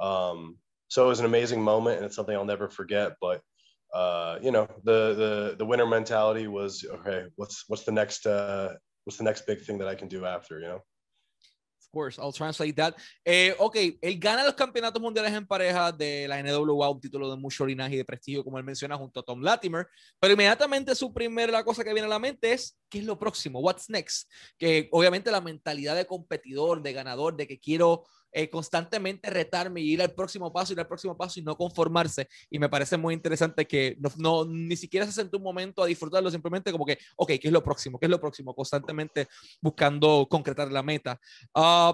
Um, 0.00 0.58
so 0.88 1.04
it 1.04 1.08
was 1.08 1.20
an 1.20 1.26
amazing 1.26 1.62
moment, 1.62 1.96
and 1.96 2.06
it's 2.06 2.16
something 2.16 2.34
I'll 2.34 2.44
never 2.44 2.68
forget. 2.68 3.12
But 3.20 3.40
uh, 3.94 4.38
you 4.42 4.50
know, 4.50 4.66
the 4.84 5.14
the 5.14 5.56
the 5.58 5.64
winner 5.64 5.86
mentality 5.86 6.46
was 6.46 6.84
okay. 6.84 7.26
What's 7.36 7.64
what's 7.68 7.84
the 7.84 7.92
next 7.92 8.26
uh, 8.26 8.74
what's 9.04 9.18
the 9.18 9.24
next 9.24 9.46
big 9.46 9.60
thing 9.62 9.78
that 9.78 9.88
I 9.88 9.94
can 9.94 10.08
do 10.08 10.24
after? 10.24 10.60
You 10.60 10.68
know. 10.68 10.82
Of 11.88 11.92
course, 11.92 12.18
I'll 12.18 12.32
translate 12.32 12.76
that. 12.76 12.94
Eh, 13.24 13.54
ok, 13.58 13.76
él 14.02 14.18
gana 14.20 14.44
los 14.44 14.52
campeonatos 14.52 15.00
mundiales 15.00 15.32
en 15.32 15.46
pareja 15.46 15.90
de 15.90 16.28
la 16.28 16.42
NWA, 16.42 16.90
un 16.90 17.00
título 17.00 17.30
de 17.30 17.38
mucho 17.38 17.64
linaje 17.64 17.94
y 17.94 17.96
de 17.96 18.04
prestigio, 18.04 18.44
como 18.44 18.58
él 18.58 18.64
menciona, 18.64 18.94
junto 18.94 19.20
a 19.20 19.22
Tom 19.22 19.40
Latimer. 19.40 19.86
Pero 20.20 20.34
inmediatamente 20.34 20.94
su 20.94 21.14
primera 21.14 21.64
cosa 21.64 21.82
que 21.82 21.94
viene 21.94 22.04
a 22.04 22.10
la 22.10 22.18
mente 22.18 22.52
es, 22.52 22.78
¿qué 22.90 22.98
es 22.98 23.06
lo 23.06 23.18
próximo? 23.18 23.60
What's 23.60 23.88
next? 23.88 24.30
Que 24.58 24.90
obviamente 24.92 25.30
la 25.30 25.40
mentalidad 25.40 25.96
de 25.96 26.06
competidor, 26.06 26.82
de 26.82 26.92
ganador, 26.92 27.34
de 27.36 27.48
que 27.48 27.58
quiero 27.58 28.04
eh, 28.32 28.48
constantemente 28.48 29.30
retarme 29.30 29.80
y 29.80 29.92
ir 29.92 30.02
al 30.02 30.12
próximo 30.12 30.52
paso, 30.52 30.72
ir 30.72 30.80
al 30.80 30.86
próximo 30.86 31.16
paso 31.16 31.40
y 31.40 31.42
no 31.42 31.56
conformarse. 31.56 32.28
Y 32.50 32.58
me 32.58 32.68
parece 32.68 32.96
muy 32.96 33.14
interesante 33.14 33.66
que 33.66 33.96
no, 33.98 34.10
no 34.16 34.44
ni 34.44 34.76
siquiera 34.76 35.06
se 35.06 35.12
sentó 35.12 35.38
un 35.38 35.44
momento 35.44 35.82
a 35.82 35.86
disfrutarlo, 35.86 36.30
simplemente 36.30 36.72
como 36.72 36.84
que, 36.84 36.98
ok, 37.16 37.28
¿qué 37.28 37.48
es 37.48 37.52
lo 37.52 37.62
próximo? 37.62 37.98
¿Qué 37.98 38.06
es 38.06 38.10
lo 38.10 38.20
próximo? 38.20 38.54
Constantemente 38.54 39.28
buscando 39.60 40.26
concretar 40.28 40.70
la 40.70 40.82
meta. 40.82 41.18
Uh, 41.54 41.92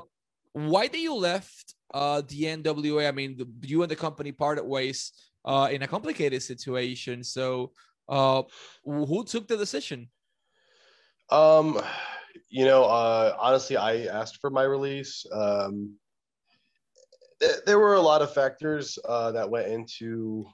why 0.54 0.88
did 0.88 1.02
you 1.02 1.14
left 1.14 1.74
uh, 1.92 2.22
the 2.22 2.44
NWA? 2.44 3.08
I 3.08 3.12
mean, 3.12 3.36
you 3.62 3.82
and 3.82 3.90
the 3.90 3.96
company 3.96 4.32
parted 4.32 4.64
ways 4.64 5.12
uh, 5.44 5.68
in 5.70 5.82
a 5.82 5.88
complicated 5.88 6.42
situation. 6.42 7.22
So, 7.22 7.72
uh, 8.08 8.42
who 8.84 9.24
took 9.24 9.48
the 9.48 9.56
decision? 9.56 10.08
Um, 11.30 11.80
you 12.48 12.64
know, 12.64 12.84
uh, 12.84 13.36
honestly, 13.40 13.76
I 13.76 14.06
asked 14.06 14.40
for 14.40 14.50
my 14.50 14.62
release. 14.62 15.26
Um, 15.32 15.96
there 17.66 17.78
were 17.78 17.94
a 17.94 18.00
lot 18.00 18.22
of 18.22 18.32
factors 18.32 18.98
uh, 19.04 19.32
that 19.32 19.50
went 19.50 19.68
into 19.68 20.46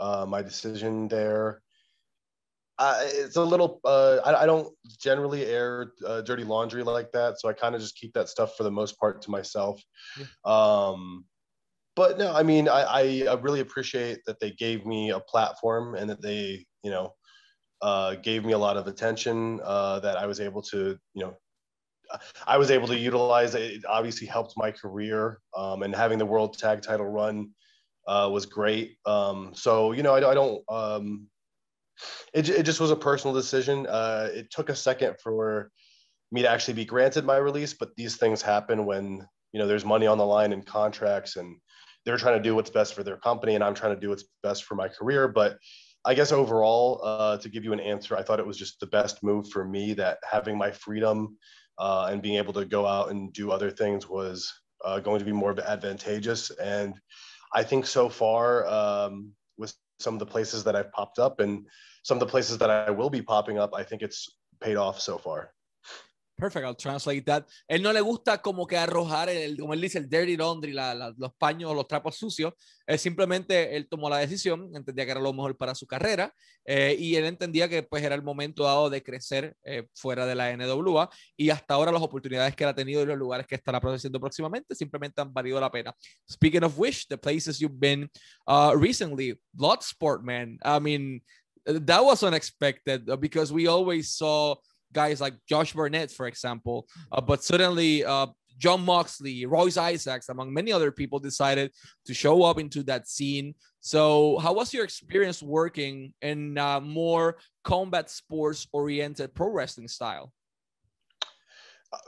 uh, 0.00 0.26
my 0.28 0.42
decision 0.42 1.08
there. 1.08 1.62
it's 2.80 3.36
a 3.36 3.42
little. 3.42 3.80
Uh, 3.84 4.18
I, 4.24 4.42
I, 4.42 4.46
don't 4.46 4.74
generally 5.00 5.46
air 5.46 5.92
uh, 6.06 6.20
dirty 6.20 6.44
laundry 6.44 6.82
like 6.82 7.12
that, 7.12 7.40
so 7.40 7.48
I 7.48 7.52
kind 7.52 7.74
of 7.74 7.80
just 7.80 7.96
keep 7.96 8.12
that 8.14 8.28
stuff 8.28 8.56
for 8.56 8.62
the 8.62 8.70
most 8.70 8.98
part 8.98 9.22
to 9.22 9.30
myself. 9.30 9.80
Yeah. 10.18 10.26
Um, 10.44 11.24
but 11.96 12.18
no, 12.18 12.32
I 12.34 12.42
mean, 12.42 12.68
I, 12.68 13.24
I, 13.26 13.34
really 13.40 13.60
appreciate 13.60 14.20
that 14.26 14.38
they 14.38 14.50
gave 14.50 14.84
me 14.84 15.10
a 15.10 15.20
platform 15.20 15.94
and 15.94 16.10
that 16.10 16.20
they, 16.20 16.66
you 16.82 16.90
know, 16.90 17.14
uh, 17.80 18.16
gave 18.16 18.44
me 18.44 18.52
a 18.52 18.58
lot 18.58 18.76
of 18.76 18.86
attention. 18.86 19.60
Uh, 19.64 20.00
that 20.00 20.18
I 20.18 20.26
was 20.26 20.38
able 20.38 20.60
to, 20.62 20.98
you 21.14 21.24
know, 21.24 21.34
I 22.46 22.58
was 22.58 22.70
able 22.70 22.88
to 22.88 22.96
utilize 22.96 23.54
it. 23.54 23.84
obviously 23.86 24.26
helped 24.26 24.54
my 24.56 24.70
career, 24.70 25.40
um, 25.56 25.82
and 25.82 25.94
having 25.94 26.18
the 26.18 26.26
world 26.26 26.58
tag 26.58 26.82
title 26.82 27.06
run 27.06 27.50
uh, 28.06 28.28
was 28.32 28.46
great. 28.46 28.96
Um, 29.06 29.52
so 29.54 29.92
you 29.92 30.02
know, 30.02 30.14
I, 30.14 30.30
I 30.30 30.34
don't. 30.34 30.62
Um, 30.68 31.26
it, 32.34 32.48
it 32.48 32.62
just 32.64 32.80
was 32.80 32.90
a 32.90 32.96
personal 32.96 33.34
decision. 33.34 33.86
Uh, 33.86 34.28
it 34.32 34.50
took 34.50 34.68
a 34.68 34.76
second 34.76 35.16
for 35.22 35.70
me 36.30 36.42
to 36.42 36.50
actually 36.50 36.74
be 36.74 36.84
granted 36.84 37.24
my 37.24 37.36
release, 37.36 37.72
but 37.72 37.94
these 37.96 38.16
things 38.16 38.42
happen 38.42 38.84
when 38.84 39.26
you 39.52 39.60
know 39.60 39.66
there's 39.66 39.84
money 39.84 40.06
on 40.06 40.18
the 40.18 40.26
line 40.26 40.52
in 40.52 40.62
contracts, 40.62 41.36
and 41.36 41.56
they're 42.04 42.18
trying 42.18 42.36
to 42.36 42.42
do 42.42 42.54
what's 42.54 42.70
best 42.70 42.94
for 42.94 43.02
their 43.02 43.16
company, 43.16 43.54
and 43.54 43.64
I'm 43.64 43.74
trying 43.74 43.94
to 43.94 44.00
do 44.00 44.10
what's 44.10 44.24
best 44.42 44.64
for 44.64 44.74
my 44.74 44.88
career. 44.88 45.28
But 45.28 45.58
I 46.04 46.14
guess 46.14 46.30
overall, 46.30 47.00
uh, 47.02 47.38
to 47.38 47.48
give 47.48 47.64
you 47.64 47.72
an 47.72 47.80
answer, 47.80 48.16
I 48.16 48.22
thought 48.22 48.38
it 48.38 48.46
was 48.46 48.56
just 48.56 48.78
the 48.78 48.86
best 48.86 49.24
move 49.24 49.48
for 49.50 49.64
me 49.64 49.92
that 49.94 50.18
having 50.30 50.56
my 50.56 50.70
freedom 50.70 51.36
uh, 51.78 52.08
and 52.10 52.22
being 52.22 52.36
able 52.36 52.52
to 52.54 52.64
go 52.64 52.86
out 52.86 53.10
and 53.10 53.32
do 53.32 53.50
other 53.50 53.70
things 53.70 54.08
was 54.08 54.52
uh, 54.84 55.00
going 55.00 55.18
to 55.18 55.24
be 55.24 55.32
more 55.32 55.54
advantageous. 55.60 56.50
And 56.50 56.94
I 57.54 57.62
think 57.62 57.86
so 57.86 58.08
far, 58.08 58.66
um, 58.66 59.32
with 59.56 59.74
some 59.98 60.14
of 60.14 60.20
the 60.20 60.26
places 60.26 60.64
that 60.64 60.76
I've 60.76 60.92
popped 60.92 61.18
up 61.18 61.40
and 61.40 61.66
some 62.02 62.16
of 62.16 62.20
the 62.20 62.30
places 62.30 62.58
that 62.58 62.70
I 62.70 62.90
will 62.90 63.10
be 63.10 63.22
popping 63.22 63.58
up, 63.58 63.74
I 63.74 63.82
think 63.82 64.02
it's 64.02 64.38
paid 64.60 64.76
off 64.76 65.00
so 65.00 65.18
far. 65.18 65.52
Perfect, 66.36 66.66
I'll 66.66 66.76
translate 66.76 67.24
that. 67.24 67.46
Él 67.66 67.82
no 67.82 67.92
le 67.94 68.00
gusta 68.02 68.42
como 68.42 68.66
que 68.66 68.76
arrojar, 68.76 69.30
el, 69.30 69.56
como 69.56 69.72
él 69.72 69.80
dice, 69.80 69.96
el 69.96 70.08
dirty 70.08 70.36
laundry, 70.36 70.72
la, 70.72 70.94
la, 70.94 71.14
los 71.16 71.34
paños, 71.34 71.74
los 71.74 71.88
trapos 71.88 72.16
sucios. 72.16 72.52
Él 72.86 72.98
simplemente, 72.98 73.74
él 73.74 73.88
tomó 73.88 74.10
la 74.10 74.18
decisión, 74.18 74.70
entendía 74.74 75.06
que 75.06 75.12
era 75.12 75.20
lo 75.20 75.32
mejor 75.32 75.56
para 75.56 75.74
su 75.74 75.86
carrera 75.86 76.34
eh, 76.66 76.94
y 76.98 77.16
él 77.16 77.24
entendía 77.24 77.70
que 77.70 77.82
pues 77.82 78.04
era 78.04 78.14
el 78.14 78.22
momento 78.22 78.64
dado 78.64 78.90
de 78.90 79.02
crecer 79.02 79.56
eh, 79.64 79.88
fuera 79.94 80.26
de 80.26 80.34
la 80.34 80.54
NWA 80.54 81.08
y 81.38 81.48
hasta 81.48 81.72
ahora 81.72 81.90
las 81.90 82.02
oportunidades 82.02 82.54
que 82.54 82.64
él 82.64 82.70
ha 82.70 82.74
tenido 82.74 83.02
y 83.02 83.06
los 83.06 83.16
lugares 83.16 83.46
que 83.46 83.54
estará 83.54 83.80
produciendo 83.80 84.20
próximamente 84.20 84.74
simplemente 84.74 85.22
han 85.22 85.32
valido 85.32 85.58
la 85.58 85.70
pena. 85.70 85.94
Speaking 86.30 86.64
of 86.64 86.78
which, 86.78 87.08
the 87.08 87.16
places 87.16 87.60
you've 87.60 87.80
been 87.80 88.10
uh, 88.46 88.74
recently, 88.76 89.40
Bloodsport, 89.56 90.22
man, 90.22 90.58
I 90.62 90.80
mean, 90.80 91.22
that 91.64 92.04
was 92.04 92.22
unexpected 92.22 93.06
because 93.20 93.52
we 93.52 93.66
always 93.66 94.12
saw 94.12 94.56
guys 94.96 95.20
like 95.20 95.34
Josh 95.46 95.74
Barnett, 95.74 96.10
for 96.10 96.26
example. 96.26 96.88
Uh, 97.12 97.20
but 97.20 97.44
suddenly, 97.44 98.02
uh, 98.02 98.26
Jon 98.58 98.80
Moxley, 98.80 99.44
Royce 99.44 99.76
Isaacs, 99.76 100.30
among 100.30 100.48
many 100.52 100.72
other 100.72 100.90
people, 100.90 101.18
decided 101.18 101.70
to 102.06 102.14
show 102.14 102.42
up 102.42 102.58
into 102.58 102.82
that 102.84 103.06
scene. 103.06 103.54
So, 103.80 104.38
how 104.38 104.54
was 104.54 104.72
your 104.72 104.84
experience 104.84 105.42
working 105.42 106.14
in 106.22 106.56
a 106.56 106.80
more 106.80 107.36
combat 107.62 108.08
sports 108.08 108.66
oriented 108.72 109.34
pro 109.34 109.50
wrestling 109.50 109.88
style? 109.88 110.32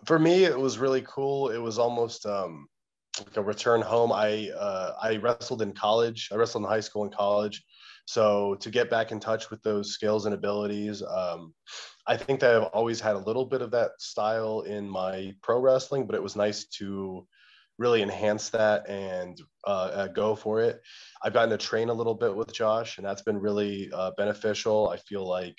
For 0.07 0.18
me, 0.18 0.45
it 0.45 0.59
was 0.59 0.78
really 0.78 1.04
cool. 1.07 1.50
It 1.50 1.62
was 1.68 1.78
almost 1.78 2.25
um, 2.26 2.66
like 3.18 3.37
a 3.37 3.42
return 3.42 3.83
home. 3.83 4.11
I 4.12 4.50
uh, 4.59 4.95
I 5.00 5.16
wrestled 5.16 5.61
in 5.62 5.73
college. 5.73 6.30
I 6.33 6.37
wrestled 6.37 6.64
in 6.64 6.71
high 6.71 6.85
school 6.88 7.04
and 7.04 7.14
college. 7.14 7.62
So 8.08 8.54
to 8.60 8.70
get 8.70 8.88
back 8.88 9.12
in 9.12 9.20
touch 9.20 9.50
with 9.50 9.62
those 9.62 9.92
skills 9.92 10.24
and 10.24 10.34
abilities, 10.34 11.02
um, 11.02 11.52
I 12.06 12.16
think 12.16 12.40
that 12.40 12.56
I've 12.56 12.70
always 12.72 13.00
had 13.00 13.16
a 13.16 13.26
little 13.28 13.44
bit 13.44 13.60
of 13.60 13.70
that 13.72 13.90
style 13.98 14.62
in 14.62 14.88
my 14.88 15.34
pro 15.42 15.60
wrestling, 15.60 16.06
but 16.06 16.14
it 16.14 16.22
was 16.22 16.34
nice 16.34 16.64
to 16.78 17.26
really 17.76 18.00
enhance 18.00 18.48
that 18.48 18.88
and 18.88 19.38
uh, 19.66 19.90
uh, 19.92 20.06
go 20.06 20.34
for 20.34 20.62
it. 20.62 20.80
I've 21.22 21.34
gotten 21.34 21.50
to 21.50 21.58
train 21.58 21.90
a 21.90 21.92
little 21.92 22.14
bit 22.14 22.34
with 22.34 22.50
Josh, 22.50 22.96
and 22.96 23.06
that's 23.06 23.20
been 23.20 23.36
really 23.36 23.90
uh, 23.92 24.12
beneficial. 24.16 24.88
I 24.88 24.96
feel 24.96 25.28
like 25.28 25.58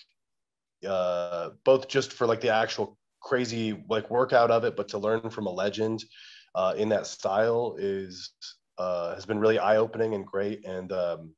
uh, 0.87 1.51
both 1.63 1.87
just 1.87 2.13
for 2.13 2.25
like 2.25 2.41
the 2.41 2.49
actual 2.49 2.97
crazy 3.21 3.85
like 3.87 4.09
workout 4.09 4.49
of 4.49 4.63
it, 4.63 4.75
but 4.75 4.87
to 4.87 4.97
learn 4.97 5.29
from 5.29 5.45
a 5.45 5.51
legend 5.51 6.03
uh, 6.55 6.73
in 6.75 6.89
that 6.89 7.05
style 7.05 7.75
is 7.77 8.31
uh, 8.79 9.13
has 9.13 9.27
been 9.27 9.37
really 9.37 9.59
eye 9.59 9.77
opening 9.77 10.15
and 10.15 10.25
great. 10.25 10.65
And 10.65 10.91
um, 10.91 11.35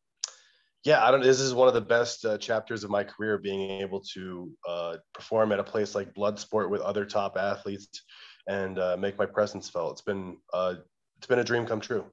yeah, 0.84 1.06
I 1.06 1.12
don't. 1.12 1.22
This 1.22 1.40
is 1.40 1.54
one 1.54 1.68
of 1.68 1.74
the 1.74 1.82
best 1.82 2.26
uh, 2.26 2.38
chapters 2.38 2.84
of 2.84 2.90
my 2.90 3.04
career, 3.04 3.38
being 3.38 3.82
able 3.82 4.02
to 4.14 4.52
uh, 4.68 4.98
perform 5.14 5.52
at 5.52 5.60
a 5.60 5.64
place 5.64 5.94
like 5.94 6.14
Bloodsport 6.14 6.70
with 6.70 6.82
other 6.82 7.06
top 7.06 7.38
athletes 7.38 8.04
and 8.48 8.80
uh, 8.80 8.98
make 8.98 9.18
my 9.18 9.26
presence 9.26 9.70
felt. 9.70 9.92
It's 9.94 10.02
been 10.02 10.38
uh, 10.54 10.76
it's 11.18 11.28
been 11.28 11.40
a 11.40 11.44
dream 11.44 11.66
come 11.66 11.82
true. 11.82 12.06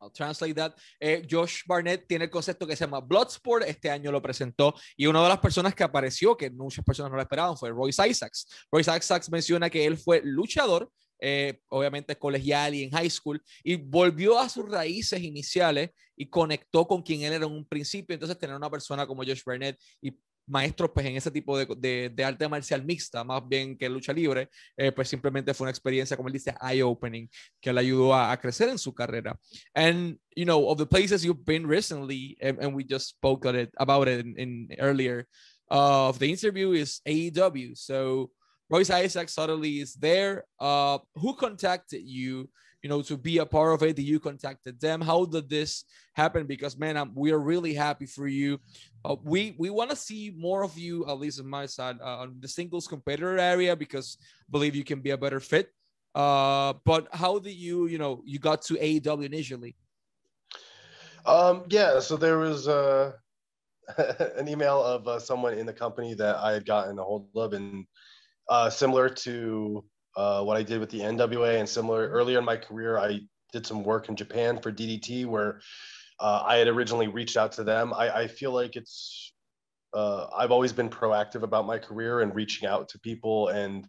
I'll 0.00 0.10
translate 0.10 0.54
that. 0.56 0.74
Eh, 1.00 1.22
Josh 1.26 1.62
Barnett 1.66 2.06
tiene 2.06 2.24
el 2.24 2.30
concepto 2.30 2.66
que 2.66 2.76
se 2.76 2.84
llama 2.84 3.00
Bloodsport. 3.00 3.64
Este 3.66 3.90
año 3.90 4.12
lo 4.12 4.20
presentó 4.20 4.74
y 4.96 5.06
una 5.06 5.22
de 5.22 5.28
las 5.30 5.38
personas 5.38 5.74
que 5.74 5.82
apareció, 5.82 6.36
que 6.36 6.50
muchas 6.50 6.84
personas 6.84 7.10
no 7.10 7.16
lo 7.16 7.22
esperaban, 7.22 7.56
fue 7.56 7.70
Royce 7.70 8.06
Isaacs. 8.06 8.46
Royce 8.70 8.94
Isaacs 8.94 9.30
menciona 9.30 9.70
que 9.70 9.86
él 9.86 9.96
fue 9.96 10.20
luchador, 10.22 10.90
eh, 11.26 11.58
obviamente 11.68 12.16
colegial 12.16 12.74
y 12.74 12.82
en 12.82 12.90
high 12.90 13.08
school, 13.08 13.42
y 13.62 13.76
volvió 13.76 14.38
a 14.38 14.48
sus 14.50 14.68
raíces 14.68 15.22
iniciales 15.22 15.90
y 16.14 16.26
conectó 16.26 16.86
con 16.86 17.02
quien 17.02 17.22
él 17.22 17.32
era 17.32 17.46
en 17.46 17.52
un 17.52 17.66
principio. 17.66 18.12
Entonces, 18.12 18.38
tener 18.38 18.54
una 18.54 18.70
persona 18.70 19.06
como 19.06 19.24
Josh 19.24 19.42
Burnett 19.42 19.80
y 20.02 20.12
maestros 20.46 20.90
pues 20.92 21.06
en 21.06 21.16
ese 21.16 21.30
tipo 21.30 21.56
de, 21.56 22.10
de, 22.10 22.24
arte 22.24 22.46
marcial 22.46 22.84
mixta, 22.84 23.24
más 23.24 23.42
bien 23.48 23.76
que 23.78 23.88
lucha 23.88 24.12
libre, 24.12 24.50
eh, 24.76 24.92
pues 24.92 25.08
simplemente 25.08 25.54
fue 25.54 25.64
una 25.64 25.70
experiencia, 25.70 26.14
como 26.14 26.28
él 26.28 26.34
dice, 26.34 26.54
eye-opening, 26.60 27.26
que 27.58 27.72
le 27.72 27.80
ayudó 27.80 28.14
a, 28.14 28.36
crecer 28.36 28.68
en 28.68 28.78
su 28.78 28.92
carrera. 28.92 29.38
And, 29.74 30.18
you 30.36 30.44
know, 30.44 30.68
of 30.68 30.76
the 30.76 30.86
places 30.86 31.24
you've 31.24 31.44
been 31.44 31.66
recently, 31.66 32.36
and, 32.42 32.74
we 32.74 32.84
just 32.84 33.08
spoke 33.16 33.46
about 33.78 34.08
it 34.08 34.26
in, 34.36 34.68
earlier, 34.78 35.26
uh, 35.70 36.10
of 36.10 36.18
the 36.18 36.26
interview 36.26 36.72
is 36.72 37.00
AEW. 37.06 37.74
So, 37.74 38.30
Royce 38.70 38.90
Isaac 38.90 39.28
suddenly 39.28 39.80
is 39.80 39.94
there. 39.94 40.44
Uh, 40.58 40.98
who 41.16 41.34
contacted 41.34 42.02
you, 42.02 42.48
you 42.82 42.88
know, 42.88 43.02
to 43.02 43.16
be 43.16 43.38
a 43.38 43.46
part 43.46 43.74
of 43.74 43.82
it? 43.82 43.96
Did 43.96 44.02
you 44.02 44.18
contacted 44.18 44.80
them? 44.80 45.00
How 45.00 45.24
did 45.24 45.48
this 45.48 45.84
happen? 46.14 46.46
Because 46.46 46.78
man, 46.78 46.96
I'm, 46.96 47.14
we 47.14 47.32
are 47.32 47.38
really 47.38 47.74
happy 47.74 48.06
for 48.06 48.26
you. 48.26 48.58
Uh, 49.04 49.16
we 49.22 49.54
we 49.58 49.70
want 49.70 49.90
to 49.90 49.96
see 49.96 50.32
more 50.36 50.62
of 50.62 50.78
you, 50.78 51.06
at 51.06 51.18
least 51.18 51.40
on 51.40 51.48
my 51.48 51.66
side, 51.66 51.96
uh, 52.02 52.18
on 52.18 52.36
the 52.40 52.48
singles 52.48 52.86
competitor 52.86 53.38
area, 53.38 53.76
because 53.76 54.16
I 54.20 54.50
believe 54.50 54.74
you 54.74 54.84
can 54.84 55.00
be 55.00 55.10
a 55.10 55.18
better 55.18 55.40
fit. 55.40 55.68
Uh, 56.14 56.74
but 56.84 57.08
how 57.12 57.38
did 57.38 57.54
you, 57.54 57.86
you 57.86 57.98
know, 57.98 58.22
you 58.24 58.38
got 58.38 58.62
to 58.62 58.74
AEW 58.74 59.24
initially? 59.24 59.74
Um, 61.26 61.64
yeah, 61.68 62.00
so 62.00 62.16
there 62.16 62.38
was 62.38 62.68
uh, 62.68 63.12
an 64.36 64.48
email 64.48 64.82
of 64.82 65.08
uh, 65.08 65.18
someone 65.18 65.54
in 65.54 65.66
the 65.66 65.72
company 65.72 66.14
that 66.14 66.36
I 66.36 66.52
had 66.52 66.66
gotten 66.66 66.98
a 66.98 67.02
hold 67.02 67.28
of, 67.34 67.52
and 67.52 67.86
uh, 68.48 68.70
similar 68.70 69.08
to 69.08 69.84
uh, 70.16 70.42
what 70.42 70.56
I 70.56 70.62
did 70.62 70.80
with 70.80 70.90
the 70.90 71.00
NWA, 71.00 71.58
and 71.58 71.68
similar 71.68 72.08
earlier 72.08 72.38
in 72.38 72.44
my 72.44 72.56
career, 72.56 72.98
I 72.98 73.20
did 73.52 73.66
some 73.66 73.82
work 73.84 74.08
in 74.08 74.16
Japan 74.16 74.60
for 74.60 74.72
DDT, 74.72 75.26
where 75.26 75.60
uh, 76.20 76.42
I 76.44 76.56
had 76.56 76.68
originally 76.68 77.08
reached 77.08 77.36
out 77.36 77.52
to 77.52 77.64
them. 77.64 77.92
I, 77.94 78.22
I 78.22 78.26
feel 78.26 78.52
like 78.52 78.76
it's 78.76 79.32
uh, 79.92 80.26
I've 80.36 80.50
always 80.50 80.72
been 80.72 80.90
proactive 80.90 81.42
about 81.42 81.66
my 81.66 81.78
career 81.78 82.20
and 82.20 82.34
reaching 82.34 82.68
out 82.68 82.88
to 82.90 82.98
people 82.98 83.48
and 83.48 83.86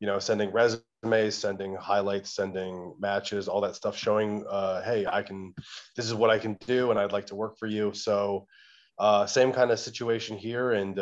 you 0.00 0.06
know 0.06 0.18
sending 0.18 0.52
resumes, 0.52 1.34
sending 1.34 1.74
highlights, 1.76 2.34
sending 2.34 2.94
matches, 2.98 3.48
all 3.48 3.60
that 3.62 3.76
stuff, 3.76 3.96
showing 3.96 4.44
uh, 4.48 4.82
hey 4.82 5.06
I 5.06 5.22
can 5.22 5.54
this 5.96 6.06
is 6.06 6.14
what 6.14 6.30
I 6.30 6.38
can 6.38 6.56
do 6.66 6.90
and 6.90 6.98
I'd 6.98 7.12
like 7.12 7.26
to 7.26 7.36
work 7.36 7.58
for 7.58 7.66
you. 7.66 7.92
So 7.92 8.46
uh, 8.98 9.26
same 9.26 9.52
kind 9.52 9.70
of 9.70 9.78
situation 9.78 10.36
here 10.36 10.72
and. 10.72 10.98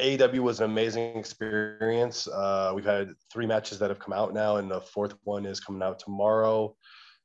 AEW 0.00 0.40
was 0.40 0.60
an 0.60 0.70
amazing 0.70 1.16
experience. 1.16 2.28
Uh, 2.28 2.72
we've 2.74 2.84
had 2.84 3.10
three 3.32 3.46
matches 3.46 3.78
that 3.78 3.90
have 3.90 3.98
come 3.98 4.12
out 4.12 4.34
now, 4.34 4.56
and 4.56 4.70
the 4.70 4.80
fourth 4.80 5.14
one 5.24 5.46
is 5.46 5.60
coming 5.60 5.82
out 5.82 5.98
tomorrow 5.98 6.74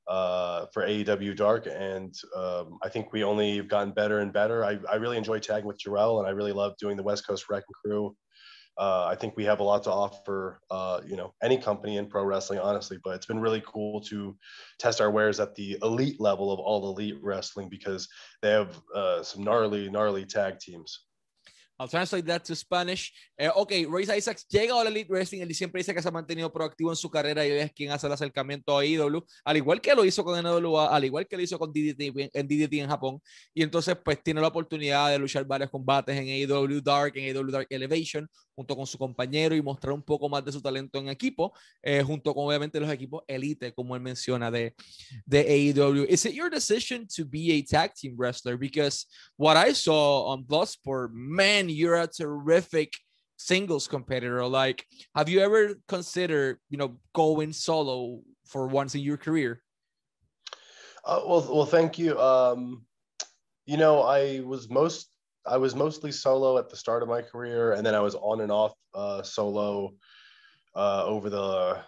uh, 0.07 0.65
for 0.73 0.83
AEW 0.83 1.35
Dark. 1.35 1.67
And 1.67 2.13
um, 2.35 2.77
I 2.83 2.89
think 2.89 3.11
we 3.11 3.23
only 3.23 3.57
have 3.57 3.67
gotten 3.67 3.91
better 3.91 4.19
and 4.19 4.31
better. 4.31 4.63
I, 4.63 4.79
I 4.91 4.95
really 4.95 5.17
enjoy 5.17 5.39
tagging 5.39 5.67
with 5.67 5.79
Jorel, 5.79 6.19
and 6.19 6.27
I 6.27 6.31
really 6.31 6.53
love 6.53 6.73
doing 6.77 6.97
the 6.97 7.03
West 7.03 7.27
Coast 7.27 7.45
Wrecking 7.49 7.73
Crew. 7.83 8.15
Uh, 8.77 9.05
I 9.05 9.15
think 9.15 9.35
we 9.35 9.43
have 9.45 9.59
a 9.59 9.63
lot 9.63 9.83
to 9.83 9.91
offer, 9.91 10.61
uh, 10.71 11.01
you 11.05 11.17
know, 11.17 11.33
any 11.43 11.57
company 11.57 11.97
in 11.97 12.07
pro 12.07 12.23
wrestling, 12.23 12.59
honestly. 12.59 12.97
But 13.03 13.15
it's 13.15 13.25
been 13.25 13.39
really 13.39 13.61
cool 13.67 14.01
to 14.01 14.35
test 14.79 15.01
our 15.01 15.11
wares 15.11 15.39
at 15.41 15.55
the 15.55 15.77
elite 15.83 16.21
level 16.21 16.53
of 16.53 16.59
all 16.59 16.87
elite 16.89 17.17
wrestling 17.21 17.67
because 17.67 18.07
they 18.41 18.49
have 18.49 18.81
uh, 18.95 19.23
some 19.23 19.43
gnarly, 19.43 19.89
gnarly 19.89 20.25
tag 20.25 20.59
teams. 20.59 21.01
I'll 21.81 21.89
translate 21.89 22.27
that 22.27 22.43
to 22.43 22.55
Spanish. 22.55 23.11
Eh, 23.35 23.49
ok, 23.53 23.71
Royce 23.89 24.15
Isaacs 24.15 24.47
llega 24.47 24.79
a 24.79 24.83
la 24.83 24.91
Elite 24.91 25.09
Wrestling. 25.09 25.41
Él 25.41 25.55
siempre 25.55 25.79
dice 25.79 25.95
que 25.95 26.01
se 26.01 26.07
ha 26.07 26.11
mantenido 26.11 26.53
proactivo 26.53 26.91
en 26.91 26.95
su 26.95 27.09
carrera 27.09 27.45
y 27.45 27.51
es 27.51 27.71
quien 27.73 27.91
hace 27.91 28.05
el 28.05 28.13
acercamiento 28.13 28.77
a 28.77 28.85
IW, 28.85 29.25
al 29.43 29.57
igual 29.57 29.81
que 29.81 29.95
lo 29.95 30.05
hizo 30.05 30.23
con 30.23 30.39
NWA, 30.39 30.95
al 30.95 31.05
igual 31.05 31.25
que 31.25 31.35
lo 31.37 31.41
hizo 31.41 31.57
con 31.57 31.73
DDT 31.73 32.29
en 32.33 32.47
DDT 32.47 32.73
en 32.73 32.87
Japón. 32.87 33.19
Y 33.51 33.63
entonces, 33.63 33.97
pues 34.03 34.21
tiene 34.21 34.41
la 34.41 34.49
oportunidad 34.49 35.09
de 35.09 35.17
luchar 35.17 35.43
varios 35.45 35.71
combates 35.71 36.15
en 36.15 36.27
AEW 36.27 36.81
Dark, 36.81 37.13
en 37.15 37.35
AEW 37.35 37.49
Dark 37.51 37.67
Elevation, 37.71 38.29
junto 38.55 38.75
con 38.75 38.85
su 38.85 38.97
compañero 38.97 39.55
y 39.55 39.61
mostrar 39.61 39.93
un 39.93 40.01
poco 40.01 40.29
más 40.29 40.43
de 40.43 40.51
su 40.51 40.61
talento 40.61 40.99
en 40.99 41.09
equipo, 41.09 41.53
eh, 41.81 42.03
junto 42.03 42.33
con 42.33 42.47
obviamente 42.47 42.79
los 42.79 42.89
equipos 42.89 43.23
elite, 43.27 43.73
como 43.73 43.95
él 43.95 44.01
menciona, 44.01 44.51
de, 44.51 44.75
de 45.25 45.39
AEW. 45.39 46.05
Is 46.09 46.25
it 46.25 46.33
your 46.33 46.49
decision 46.49 47.07
to 47.07 47.25
be 47.25 47.51
a 47.51 47.61
tag 47.63 47.93
team 47.93 48.15
wrestler? 48.17 48.57
Because 48.57 49.07
what 49.37 49.57
I 49.57 49.73
saw 49.73 50.27
on 50.27 50.43
Bloodsport, 50.43 51.11
man, 51.11 51.69
you're 51.69 52.01
a 52.01 52.07
terrific 52.07 52.91
singles 53.37 53.87
competitor. 53.87 54.45
Like, 54.45 54.85
have 55.15 55.29
you 55.29 55.41
ever 55.41 55.75
considered, 55.87 56.59
you 56.69 56.77
know, 56.77 56.97
going 57.13 57.53
solo 57.53 58.21
for 58.45 58.67
once 58.67 58.95
in 58.95 59.01
your 59.01 59.17
career? 59.17 59.61
Uh, 61.03 61.21
well, 61.25 61.47
well, 61.51 61.65
thank 61.65 61.97
you. 61.97 62.19
Um, 62.19 62.85
you 63.65 63.77
know, 63.77 64.03
I 64.03 64.41
was 64.41 64.69
most 64.69 65.09
I 65.45 65.57
was 65.57 65.75
mostly 65.75 66.11
solo 66.11 66.57
at 66.57 66.69
the 66.69 66.75
start 66.75 67.03
of 67.03 67.09
my 67.09 67.21
career, 67.21 67.73
and 67.73 67.85
then 67.85 67.95
I 67.95 67.99
was 67.99 68.15
on 68.15 68.41
and 68.41 68.51
off 68.51 68.73
uh, 68.93 69.23
solo 69.23 69.93
uh, 70.75 71.03
over 71.05 71.29
the 71.29 71.79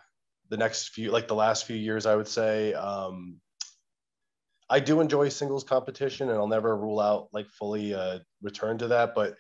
the 0.50 0.58
next 0.58 0.90
few, 0.90 1.12
like 1.12 1.28
the 1.28 1.36
last 1.36 1.66
few 1.66 1.76
years, 1.76 2.06
I 2.06 2.16
would 2.16 2.28
say. 2.28 2.74
Um, 2.74 3.40
I 4.70 4.80
do 4.80 5.02
enjoy 5.02 5.30
singles 5.30 5.64
competition, 5.64 6.30
and 6.30 6.38
I'll 6.38 6.48
never 6.48 6.76
rule 6.76 7.00
out 7.00 7.30
like 7.32 7.50
fully 7.50 7.94
uh, 7.94 8.20
return 8.42 8.78
to 8.80 8.88
that. 8.90 9.14
But 9.16 9.36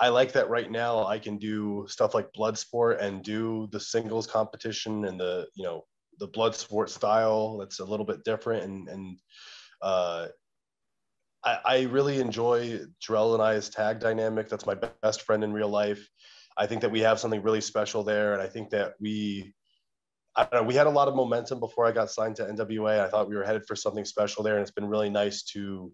I 0.00 0.08
like 0.08 0.32
that 0.32 0.48
right 0.48 0.70
now 0.70 1.06
I 1.06 1.18
can 1.18 1.38
do 1.38 1.86
stuff 1.88 2.14
like 2.14 2.32
Bloodsport 2.32 3.02
and 3.02 3.22
do 3.22 3.68
the 3.72 3.80
singles 3.80 4.26
competition 4.26 5.06
and 5.06 5.18
the 5.18 5.48
you 5.54 5.64
know 5.64 5.84
the 6.18 6.28
Bloodsport 6.28 6.88
style 6.88 7.58
that's 7.58 7.80
a 7.80 7.84
little 7.84 8.06
bit 8.06 8.24
different 8.24 8.64
and 8.64 8.88
and 8.88 9.18
uh, 9.82 10.28
I, 11.44 11.58
I 11.64 11.82
really 11.82 12.20
enjoy 12.20 12.80
Jorel 13.00 13.34
and 13.34 13.42
I's 13.42 13.68
tag 13.68 14.00
dynamic. 14.00 14.48
That's 14.48 14.66
my 14.66 14.74
best 15.02 15.22
friend 15.22 15.44
in 15.44 15.52
real 15.52 15.68
life. 15.68 16.08
I 16.56 16.66
think 16.66 16.82
that 16.82 16.90
we 16.90 17.00
have 17.00 17.20
something 17.20 17.42
really 17.42 17.60
special 17.60 18.02
there, 18.02 18.32
and 18.32 18.42
I 18.42 18.46
think 18.46 18.70
that 18.70 18.94
we 19.00 19.54
I 20.38 20.42
don't 20.42 20.62
know, 20.62 20.62
we 20.62 20.74
had 20.74 20.86
a 20.86 20.90
lot 20.90 21.08
of 21.08 21.16
momentum 21.16 21.58
before 21.58 21.84
I 21.84 21.90
got 21.90 22.12
signed 22.12 22.36
to 22.36 22.44
NWA. 22.44 23.00
I 23.00 23.08
thought 23.08 23.28
we 23.28 23.34
were 23.34 23.42
headed 23.42 23.66
for 23.66 23.74
something 23.74 24.04
special 24.04 24.44
there, 24.44 24.54
and 24.54 24.62
it's 24.62 24.70
been 24.70 24.86
really 24.86 25.10
nice 25.10 25.42
to, 25.54 25.92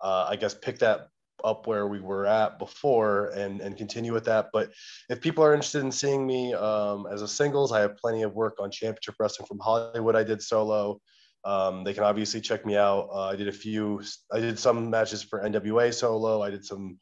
uh, 0.00 0.26
I 0.28 0.34
guess, 0.34 0.52
pick 0.52 0.80
that 0.80 1.08
up 1.44 1.68
where 1.68 1.86
we 1.86 2.00
were 2.00 2.26
at 2.26 2.58
before 2.58 3.26
and 3.36 3.60
and 3.60 3.76
continue 3.76 4.12
with 4.12 4.24
that. 4.24 4.48
But 4.52 4.72
if 5.10 5.20
people 5.20 5.44
are 5.44 5.54
interested 5.54 5.82
in 5.82 5.92
seeing 5.92 6.26
me 6.26 6.54
um, 6.54 7.06
as 7.12 7.22
a 7.22 7.28
singles, 7.28 7.70
I 7.70 7.80
have 7.80 7.96
plenty 7.96 8.22
of 8.22 8.34
work 8.34 8.56
on 8.58 8.70
Championship 8.70 9.14
Wrestling 9.20 9.46
from 9.46 9.60
Hollywood. 9.60 10.16
I 10.16 10.24
did 10.24 10.42
solo. 10.42 11.00
Um, 11.44 11.84
they 11.84 11.92
can 11.92 12.04
obviously 12.04 12.40
check 12.40 12.64
me 12.64 12.76
out. 12.76 13.08
Uh, 13.12 13.28
I 13.28 13.36
did 13.36 13.48
a 13.48 13.52
few. 13.52 14.02
I 14.32 14.40
did 14.40 14.58
some 14.58 14.90
matches 14.90 15.22
for 15.22 15.40
NWA 15.40 15.92
solo. 15.92 16.42
I 16.42 16.50
did 16.50 16.64
some 16.64 16.98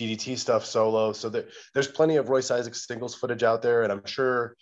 DDT 0.00 0.38
stuff 0.38 0.64
solo. 0.64 1.12
So 1.12 1.28
there, 1.28 1.44
there's 1.74 1.88
plenty 1.88 2.16
of 2.16 2.28
Royce 2.28 2.50
Isaacs 2.50 2.86
singles 2.86 3.14
footage 3.14 3.42
out 3.42 3.62
there, 3.62 3.82
and 3.82 3.92
I'm 3.92 4.04
sure 4.06 4.56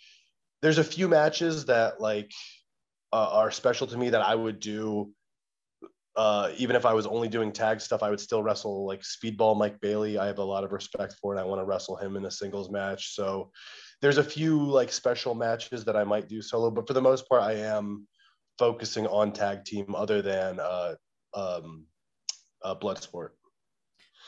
there's 0.61 0.77
a 0.77 0.83
few 0.83 1.07
matches 1.07 1.65
that 1.65 2.01
like 2.01 2.31
uh, 3.13 3.29
are 3.31 3.51
special 3.51 3.87
to 3.87 3.97
me 3.97 4.09
that 4.09 4.21
I 4.21 4.35
would 4.35 4.59
do 4.59 5.13
uh, 6.17 6.51
even 6.57 6.75
if 6.75 6.83
I 6.85 6.93
was 6.93 7.05
only 7.05 7.27
doing 7.27 7.51
tag 7.51 7.79
stuff, 7.79 8.01
I 8.01 8.09
would 8.09 8.19
still 8.19 8.41
wrestle 8.41 8.87
like 8.87 9.01
Speedball 9.01 9.55
Mike 9.55 9.79
Bailey. 9.79 10.17
I 10.17 10.25
have 10.25 10.39
a 10.39 10.43
lot 10.43 10.63
of 10.63 10.71
respect 10.71 11.15
for, 11.21 11.31
and 11.31 11.39
I 11.39 11.43
want 11.43 11.61
to 11.61 11.65
wrestle 11.65 11.95
him 11.95 12.17
in 12.17 12.25
a 12.25 12.31
singles 12.31 12.71
match. 12.71 13.13
So 13.13 13.51
there's 14.01 14.17
a 14.17 14.23
few 14.23 14.59
like 14.59 14.91
special 14.91 15.35
matches 15.35 15.85
that 15.85 15.95
I 15.95 16.03
might 16.03 16.27
do 16.27 16.41
solo, 16.41 16.71
but 16.71 16.87
for 16.87 16.93
the 16.93 17.01
most 17.01 17.29
part, 17.29 17.43
I 17.43 17.53
am 17.53 18.07
focusing 18.57 19.07
on 19.07 19.31
tag 19.31 19.65
team 19.65 19.95
other 19.95 20.21
than 20.21 20.59
uh, 20.59 20.95
um, 21.33 21.85
uh, 22.63 22.75
Bloodsport. 22.75 23.29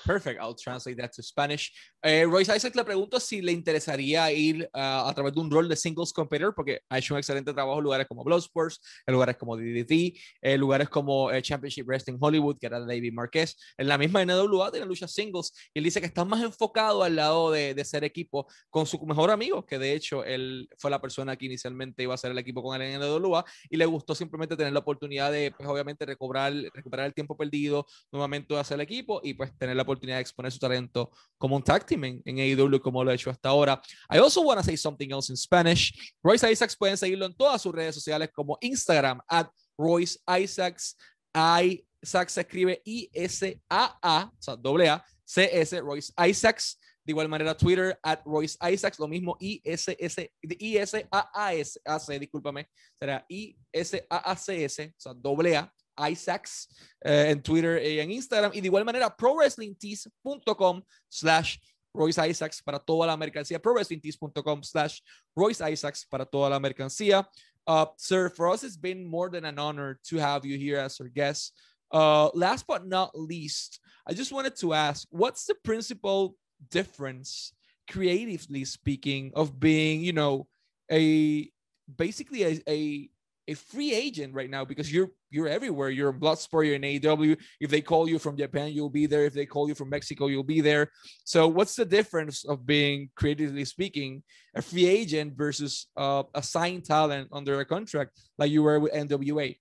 Perfect. 0.05 0.39
I'll 0.41 0.55
translate 0.55 0.97
that 0.97 1.11
to 1.15 1.23
Spanish. 1.23 1.71
Eh, 2.01 2.25
Royce 2.25 2.55
Isaac 2.55 2.75
le 2.75 2.83
pregunto 2.83 3.19
si 3.19 3.41
le 3.41 3.51
interesaría 3.51 4.31
ir 4.31 4.69
uh, 4.73 5.07
a 5.07 5.13
través 5.13 5.33
de 5.33 5.39
un 5.41 5.51
rol 5.51 5.67
de 5.67 5.75
singles 5.75 6.11
competitor, 6.11 6.55
porque 6.55 6.81
ha 6.89 6.97
hecho 6.97 7.13
un 7.13 7.19
excelente 7.19 7.53
trabajo 7.53 7.77
en 7.79 7.83
lugares 7.83 8.07
como 8.07 8.23
Bloodsports, 8.23 8.79
en 9.05 9.13
lugares 9.13 9.37
como 9.37 9.55
DDT, 9.55 10.17
en 10.41 10.59
lugares 10.59 10.89
como 10.89 11.31
eh, 11.31 11.41
Championship 11.41 11.85
Wrestling 11.85 12.17
Hollywood, 12.19 12.57
que 12.59 12.67
era 12.67 12.79
David 12.79 13.13
Marquez. 13.13 13.55
En 13.77 13.87
la 13.87 13.97
misma 13.97 14.25
NWA 14.25 14.71
tiene 14.71 14.85
luchas 14.85 15.11
singles 15.13 15.51
y 15.73 15.79
él 15.79 15.83
dice 15.83 15.99
que 15.99 16.07
está 16.07 16.25
más 16.25 16.41
enfocado 16.41 17.03
al 17.03 17.15
lado 17.15 17.51
de, 17.51 17.73
de, 17.73 17.85
ser 17.85 18.03
equipo 18.03 18.47
con 18.69 18.85
su 18.85 18.99
mejor 19.05 19.31
amigo, 19.31 19.65
que 19.65 19.79
de 19.79 19.93
hecho 19.93 20.23
él 20.23 20.69
fue 20.77 20.91
la 20.91 21.01
persona 21.01 21.35
que 21.35 21.45
inicialmente 21.45 22.03
iba 22.03 22.13
a 22.13 22.17
ser 22.17 22.31
el 22.31 22.37
equipo 22.37 22.61
con 22.61 22.79
en 22.81 22.99
NWA 22.99 23.45
y 23.69 23.77
le 23.77 23.85
gustó 23.85 24.15
simplemente 24.15 24.55
tener 24.55 24.73
la 24.73 24.79
oportunidad 24.79 25.31
de, 25.31 25.51
pues 25.55 25.67
obviamente, 25.67 26.05
recobrar, 26.05 26.53
recuperar 26.73 27.07
el 27.07 27.13
tiempo 27.13 27.35
perdido, 27.35 27.85
nuevamente 28.11 28.57
hacer 28.57 28.75
el 28.75 28.81
equipo 28.81 29.21
y 29.23 29.33
pues 29.33 29.57
tener 29.57 29.75
la 29.75 29.83
oportunidad 29.89 30.17
de 30.17 30.21
exponer 30.21 30.51
su 30.51 30.59
talento 30.59 31.11
como 31.37 31.55
un 31.55 31.63
tag 31.63 31.85
team 31.85 32.03
en, 32.03 32.21
en 32.25 32.39
AEW 32.39 32.79
como 32.79 33.03
lo 33.03 33.11
ha 33.11 33.15
hecho 33.15 33.29
hasta 33.29 33.49
ahora. 33.49 33.81
I 34.09 34.17
also 34.17 34.41
want 34.41 34.59
to 34.59 34.63
say 34.63 34.77
something 34.77 35.09
else 35.11 35.31
in 35.31 35.37
Spanish. 35.37 36.13
Royce 36.23 36.51
Isaacs 36.51 36.75
pueden 36.75 36.97
seguirlo 36.97 37.25
en 37.25 37.33
todas 37.33 37.61
sus 37.61 37.73
redes 37.73 37.95
sociales 37.95 38.29
como 38.33 38.57
Instagram 38.61 39.19
at 39.27 39.47
Royce 39.77 40.19
Isaacs. 40.27 40.95
Isaacs 41.33 42.33
se 42.33 42.41
escribe 42.41 42.81
I-S-A-A, 42.85 44.31
o 44.31 44.41
sea, 44.41 44.55
doble 44.55 44.89
A, 44.89 45.03
C-S, 45.25 45.79
Royce 45.81 46.13
Isaacs. 46.27 46.79
De 47.03 47.11
igual 47.11 47.27
manera, 47.27 47.57
Twitter, 47.57 47.97
at 48.03 48.21
Royce 48.23 48.55
Isaacs, 48.71 48.99
lo 48.99 49.07
mismo 49.07 49.35
I-S-S, 49.39 50.31
I-S-A-A-S, 50.43 51.79
discúlpame, 52.19 52.69
será 52.99 53.25
I-S-A-A-C-S, 53.27 54.93
o 54.95 54.99
sea, 54.99 55.13
doble 55.15 55.57
A, 55.57 55.73
Isaacs 55.99 56.67
eh, 57.01 57.29
en 57.29 57.41
Twitter 57.41 57.81
y 57.83 57.99
en 57.99 58.11
Instagram. 58.11 58.51
Y 58.53 58.61
de 58.61 58.67
igual 58.67 58.85
manera, 58.85 59.15
prowrestlingtees.com 59.15 60.81
slash 61.09 61.57
Royce 61.93 62.19
Isaacs 62.29 62.61
para 62.61 62.79
toda 62.79 63.07
la 63.07 63.17
mercancía. 63.17 63.59
ProWrestlingTees.com 63.59 64.63
slash 64.63 65.01
Royce 65.35 65.61
Isaacs 65.61 66.05
para 66.05 66.25
toda 66.25 66.49
la 66.49 66.59
mercancía. 66.59 67.27
Uh, 67.67 67.85
sir, 67.97 68.29
for 68.29 68.49
us, 68.49 68.63
it's 68.63 68.77
been 68.77 69.05
more 69.05 69.29
than 69.29 69.45
an 69.45 69.59
honor 69.59 69.99
to 70.03 70.17
have 70.17 70.45
you 70.45 70.57
here 70.57 70.77
as 70.77 70.99
our 70.99 71.07
guest. 71.07 71.53
Uh, 71.91 72.29
last 72.33 72.65
but 72.67 72.87
not 72.87 73.17
least, 73.17 73.79
I 74.07 74.13
just 74.13 74.31
wanted 74.31 74.55
to 74.57 74.73
ask, 74.73 75.07
what's 75.11 75.45
the 75.45 75.55
principal 75.63 76.35
difference, 76.69 77.53
creatively 77.89 78.65
speaking, 78.65 79.31
of 79.35 79.59
being, 79.59 80.01
you 80.01 80.13
know, 80.13 80.47
a 80.91 81.51
basically 81.97 82.43
a, 82.43 82.61
a 82.67 83.09
a 83.49 83.55
free 83.55 83.93
agent 83.93 84.33
right 84.33 84.49
now 84.49 84.63
because 84.63 84.93
you're 84.93 85.09
you're 85.31 85.47
everywhere. 85.47 85.89
You're 85.89 86.11
in 86.11 86.19
Bloodsport, 86.19 86.65
you're 86.65 86.75
in 86.75 86.81
AEW. 86.83 87.37
If 87.59 87.69
they 87.71 87.81
call 87.81 88.07
you 88.07 88.19
from 88.19 88.37
Japan, 88.37 88.71
you'll 88.71 88.89
be 89.01 89.07
there. 89.07 89.25
If 89.25 89.33
they 89.33 89.45
call 89.45 89.67
you 89.67 89.75
from 89.75 89.89
Mexico, 89.89 90.27
you'll 90.27 90.43
be 90.43 90.61
there. 90.61 90.91
So 91.23 91.47
what's 91.47 91.75
the 91.75 91.85
difference 91.85 92.45
of 92.45 92.65
being 92.65 93.09
creatively 93.15 93.65
speaking 93.65 94.23
a 94.55 94.61
free 94.61 94.87
agent 94.87 95.35
versus 95.35 95.87
uh, 95.97 96.23
a 96.35 96.43
signed 96.43 96.85
talent 96.85 97.29
under 97.31 97.59
a 97.59 97.65
contract 97.65 98.11
like 98.37 98.51
you 98.51 98.61
were 98.63 98.79
with 98.79 98.93
NWA? 98.93 99.57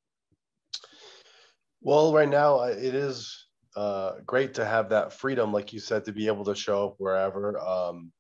Well, 1.81 2.13
right 2.13 2.29
now 2.29 2.63
it 2.65 2.95
is 2.95 3.47
uh, 3.77 4.13
great 4.27 4.53
to 4.55 4.65
have 4.65 4.91
that 4.91 5.13
freedom, 5.13 5.53
like 5.53 5.73
you 5.73 5.81
said, 5.81 6.05
to 6.05 6.13
be 6.13 6.27
able 6.27 6.45
to 6.45 6.55
show 6.55 6.89
up 6.89 6.95
wherever. 6.99 7.59
Um, 7.59 8.13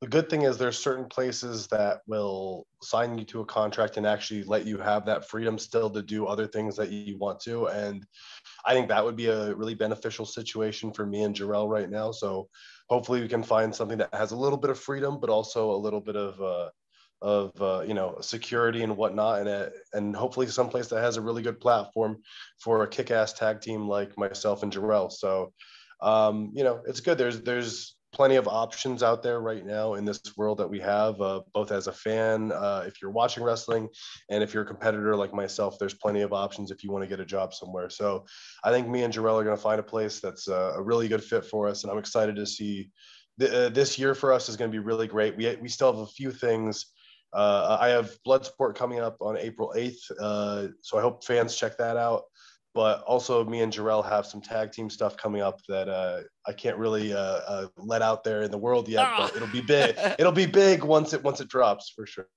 the 0.00 0.06
good 0.06 0.28
thing 0.28 0.42
is 0.42 0.58
there's 0.58 0.78
certain 0.78 1.06
places 1.06 1.68
that 1.68 2.00
will 2.06 2.66
sign 2.82 3.16
you 3.16 3.24
to 3.24 3.40
a 3.40 3.46
contract 3.46 3.96
and 3.96 4.06
actually 4.06 4.44
let 4.44 4.66
you 4.66 4.76
have 4.76 5.06
that 5.06 5.28
freedom 5.28 5.58
still 5.58 5.88
to 5.88 6.02
do 6.02 6.26
other 6.26 6.46
things 6.46 6.76
that 6.76 6.90
you 6.90 7.16
want 7.16 7.40
to. 7.40 7.66
And 7.68 8.06
I 8.66 8.74
think 8.74 8.88
that 8.88 9.02
would 9.02 9.16
be 9.16 9.28
a 9.28 9.54
really 9.54 9.74
beneficial 9.74 10.26
situation 10.26 10.92
for 10.92 11.06
me 11.06 11.22
and 11.22 11.34
Jorel 11.34 11.68
right 11.68 11.88
now. 11.88 12.12
So 12.12 12.48
hopefully 12.90 13.22
we 13.22 13.28
can 13.28 13.42
find 13.42 13.74
something 13.74 13.98
that 13.98 14.14
has 14.14 14.32
a 14.32 14.36
little 14.36 14.58
bit 14.58 14.70
of 14.70 14.78
freedom, 14.78 15.18
but 15.18 15.30
also 15.30 15.70
a 15.70 15.76
little 15.76 16.00
bit 16.00 16.16
of 16.16 16.40
uh, 16.42 16.70
of 17.22 17.50
uh, 17.62 17.82
you 17.86 17.94
know 17.94 18.18
security 18.20 18.82
and 18.82 18.96
whatnot, 18.96 19.40
and 19.40 19.48
a, 19.48 19.70
and 19.94 20.14
hopefully 20.14 20.46
someplace 20.46 20.88
that 20.88 21.00
has 21.00 21.16
a 21.16 21.22
really 21.22 21.42
good 21.42 21.58
platform 21.58 22.18
for 22.60 22.82
a 22.82 22.88
kick-ass 22.88 23.32
tag 23.32 23.62
team 23.62 23.88
like 23.88 24.16
myself 24.18 24.62
and 24.62 24.72
Jorel. 24.72 25.10
So 25.10 25.52
um, 26.02 26.52
you 26.54 26.62
know 26.62 26.82
it's 26.86 27.00
good. 27.00 27.16
There's 27.16 27.40
there's 27.40 27.95
plenty 28.16 28.36
of 28.36 28.48
options 28.48 29.02
out 29.02 29.22
there 29.22 29.40
right 29.40 29.66
now 29.66 29.92
in 29.92 30.06
this 30.06 30.18
world 30.38 30.56
that 30.56 30.68
we 30.68 30.80
have, 30.80 31.20
uh, 31.20 31.42
both 31.52 31.70
as 31.70 31.86
a 31.86 31.92
fan, 31.92 32.50
uh, 32.50 32.82
if 32.86 33.02
you're 33.02 33.10
watching 33.10 33.44
wrestling, 33.44 33.86
and 34.30 34.42
if 34.42 34.54
you're 34.54 34.62
a 34.62 34.66
competitor 34.66 35.14
like 35.14 35.34
myself, 35.34 35.78
there's 35.78 35.92
plenty 35.92 36.22
of 36.22 36.32
options 36.32 36.70
if 36.70 36.82
you 36.82 36.90
want 36.90 37.04
to 37.04 37.08
get 37.08 37.20
a 37.20 37.26
job 37.26 37.52
somewhere. 37.52 37.90
So 37.90 38.24
I 38.64 38.70
think 38.70 38.88
me 38.88 39.02
and 39.02 39.12
Jorel 39.12 39.38
are 39.38 39.44
going 39.44 39.54
to 39.54 39.62
find 39.62 39.78
a 39.78 39.82
place 39.82 40.20
that's 40.20 40.48
uh, 40.48 40.72
a 40.76 40.82
really 40.82 41.08
good 41.08 41.22
fit 41.22 41.44
for 41.44 41.68
us, 41.68 41.82
and 41.84 41.92
I'm 41.92 41.98
excited 41.98 42.36
to 42.36 42.46
see. 42.46 42.90
The, 43.38 43.66
uh, 43.66 43.68
this 43.68 43.98
year 43.98 44.14
for 44.14 44.32
us 44.32 44.48
is 44.48 44.56
going 44.56 44.70
to 44.70 44.74
be 44.74 44.82
really 44.82 45.06
great. 45.06 45.36
We, 45.36 45.54
we 45.56 45.68
still 45.68 45.92
have 45.92 46.00
a 46.00 46.06
few 46.06 46.32
things 46.32 46.86
uh, 47.34 47.76
I 47.78 47.88
have 47.88 48.16
Bloodsport 48.26 48.76
coming 48.76 49.00
up 49.00 49.18
on 49.20 49.36
April 49.36 49.74
8th, 49.76 50.10
uh, 50.18 50.68
so 50.80 50.96
I 50.96 51.02
hope 51.02 51.22
fans 51.22 51.54
check 51.54 51.76
that 51.76 51.98
out 51.98 52.22
but 52.76 53.02
also 53.04 53.42
me 53.42 53.62
and 53.62 53.72
Jorel 53.72 54.06
have 54.06 54.26
some 54.26 54.42
tag 54.42 54.70
team 54.70 54.90
stuff 54.90 55.16
coming 55.16 55.40
up 55.40 55.62
that 55.66 55.88
uh, 55.88 56.20
I 56.46 56.52
can't 56.52 56.76
really 56.76 57.14
uh, 57.14 57.40
uh, 57.48 57.66
let 57.78 58.02
out 58.02 58.22
there 58.22 58.42
in 58.42 58.50
the 58.50 58.58
world 58.58 58.86
yet, 58.86 59.08
but 59.16 59.34
it'll 59.34 59.48
be 59.48 59.62
big. 59.62 59.96
it'll 60.18 60.30
be 60.30 60.44
big 60.44 60.84
once 60.84 61.14
it 61.14 61.24
once 61.24 61.40
it 61.40 61.48
drops 61.48 61.90
for 61.96 62.06
sure. 62.06 62.28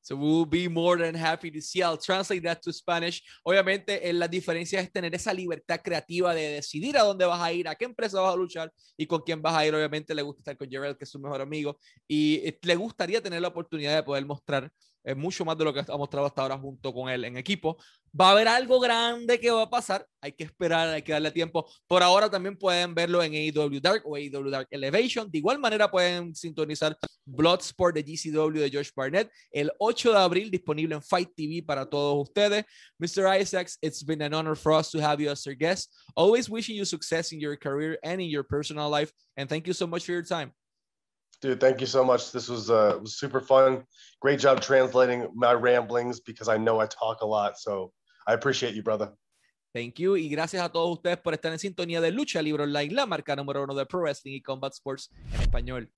So 0.00 0.16
we'll 0.16 0.46
be 0.46 0.68
more 0.68 0.96
than 0.96 1.14
happy 1.14 1.50
to 1.50 1.60
see. 1.60 1.82
I'll 1.82 1.98
translate 1.98 2.42
that 2.44 2.62
to 2.62 2.72
Spanish. 2.72 3.22
Obviamente, 3.46 4.08
eh, 4.08 4.12
la 4.14 4.26
diferencia 4.26 4.80
es 4.80 4.90
tener 4.90 5.14
esa 5.14 5.34
libertad 5.34 5.80
creativa 5.84 6.34
de 6.34 6.54
decidir 6.54 6.96
a 6.96 7.02
dónde 7.02 7.26
vas 7.26 7.40
a 7.40 7.52
ir, 7.52 7.68
a 7.68 7.74
qué 7.74 7.84
empresa 7.84 8.20
vas 8.20 8.32
a 8.32 8.36
luchar 8.38 8.72
y 8.96 9.06
con 9.06 9.20
quién 9.20 9.42
vas 9.42 9.54
a 9.54 9.66
ir. 9.66 9.74
Obviamente, 9.74 10.14
le 10.14 10.22
gusta 10.22 10.40
estar 10.40 10.56
con 10.56 10.68
Jorel, 10.72 10.96
que 10.96 11.04
es 11.04 11.10
su 11.10 11.20
mejor 11.20 11.42
amigo, 11.42 11.78
y 12.08 12.36
eh, 12.36 12.58
le 12.62 12.74
gustaría 12.74 13.20
tener 13.20 13.42
la 13.42 13.48
oportunidad 13.48 13.94
de 13.94 14.02
poder 14.02 14.24
mostrar 14.24 14.72
es 15.02 15.16
mucho 15.16 15.44
más 15.44 15.56
de 15.56 15.64
lo 15.64 15.72
que 15.72 15.80
ha 15.80 15.96
mostrado 15.96 16.26
hasta 16.26 16.42
ahora 16.42 16.58
junto 16.58 16.92
con 16.92 17.08
él 17.08 17.24
en 17.24 17.36
equipo. 17.36 17.76
Va 18.18 18.28
a 18.28 18.32
haber 18.32 18.48
algo 18.48 18.80
grande 18.80 19.38
que 19.38 19.50
va 19.50 19.62
a 19.62 19.70
pasar, 19.70 20.04
hay 20.20 20.32
que 20.32 20.44
esperar, 20.44 20.88
hay 20.88 21.02
que 21.02 21.12
darle 21.12 21.30
tiempo. 21.30 21.70
Por 21.86 22.02
ahora 22.02 22.28
también 22.28 22.56
pueden 22.56 22.92
verlo 22.92 23.22
en 23.22 23.32
AEW 23.32 23.80
Dark 23.80 24.02
o 24.04 24.16
AEW 24.16 24.50
Dark 24.50 24.66
Elevation. 24.70 25.30
De 25.30 25.38
igual 25.38 25.58
manera 25.58 25.88
pueden 25.88 26.34
sintonizar 26.34 26.96
Bloodsport 27.24 27.94
de 27.94 28.02
GCW 28.02 28.58
de 28.58 28.70
Josh 28.72 28.90
Barnett 28.94 29.30
el 29.52 29.70
8 29.78 30.12
de 30.12 30.18
abril 30.18 30.50
disponible 30.50 30.96
en 30.96 31.02
Fight 31.02 31.30
TV 31.36 31.62
para 31.64 31.88
todos 31.88 32.28
ustedes. 32.28 32.64
Mr. 32.98 33.40
Isaacs, 33.40 33.78
it's 33.80 34.04
been 34.04 34.22
an 34.22 34.34
honor 34.34 34.56
for 34.56 34.72
us 34.72 34.90
to 34.90 34.98
have 35.00 35.22
you 35.22 35.30
as 35.30 35.46
our 35.46 35.54
guest. 35.54 35.94
Always 36.16 36.50
wishing 36.50 36.76
you 36.76 36.84
success 36.84 37.32
in 37.32 37.40
your 37.40 37.56
career 37.56 37.96
and 38.02 38.20
in 38.20 38.28
your 38.28 38.44
personal 38.44 38.90
life. 38.90 39.12
And 39.36 39.48
thank 39.48 39.66
you 39.66 39.72
so 39.72 39.86
much 39.86 40.04
for 40.04 40.12
your 40.12 40.24
time. 40.24 40.52
Dude, 41.40 41.58
thank 41.58 41.80
you 41.80 41.86
so 41.86 42.04
much. 42.04 42.32
This 42.32 42.48
was 42.48 42.70
uh 42.70 42.98
was 43.00 43.18
super 43.18 43.40
fun. 43.40 43.84
Great 44.20 44.40
job 44.40 44.60
translating 44.60 45.28
my 45.34 45.52
ramblings 45.52 46.20
because 46.20 46.48
I 46.48 46.58
know 46.58 46.80
I 46.80 46.86
talk 46.86 47.22
a 47.22 47.26
lot. 47.26 47.58
So 47.58 47.92
I 48.26 48.34
appreciate 48.34 48.74
you, 48.74 48.82
brother. 48.82 49.12
Thank 49.72 50.00
you. 50.00 50.16
Y 50.16 50.28
gracias 50.28 50.62
a 50.62 50.68
todos 50.68 50.90
ustedes 50.98 51.18
por 51.18 51.32
estar 51.32 51.52
en 51.52 51.58
sintonía 51.58 52.00
de 52.00 52.10
Lucha 52.10 52.42
Libre 52.42 52.64
Online, 52.64 52.92
la 52.92 53.06
marca 53.06 53.36
número 53.36 53.62
uno 53.62 53.74
de 53.74 53.86
Pro 53.86 54.00
Wrestling 54.00 54.34
y 54.34 54.42
Combat 54.42 54.72
Sports 54.72 55.10
en 55.32 55.40
español. 55.42 55.90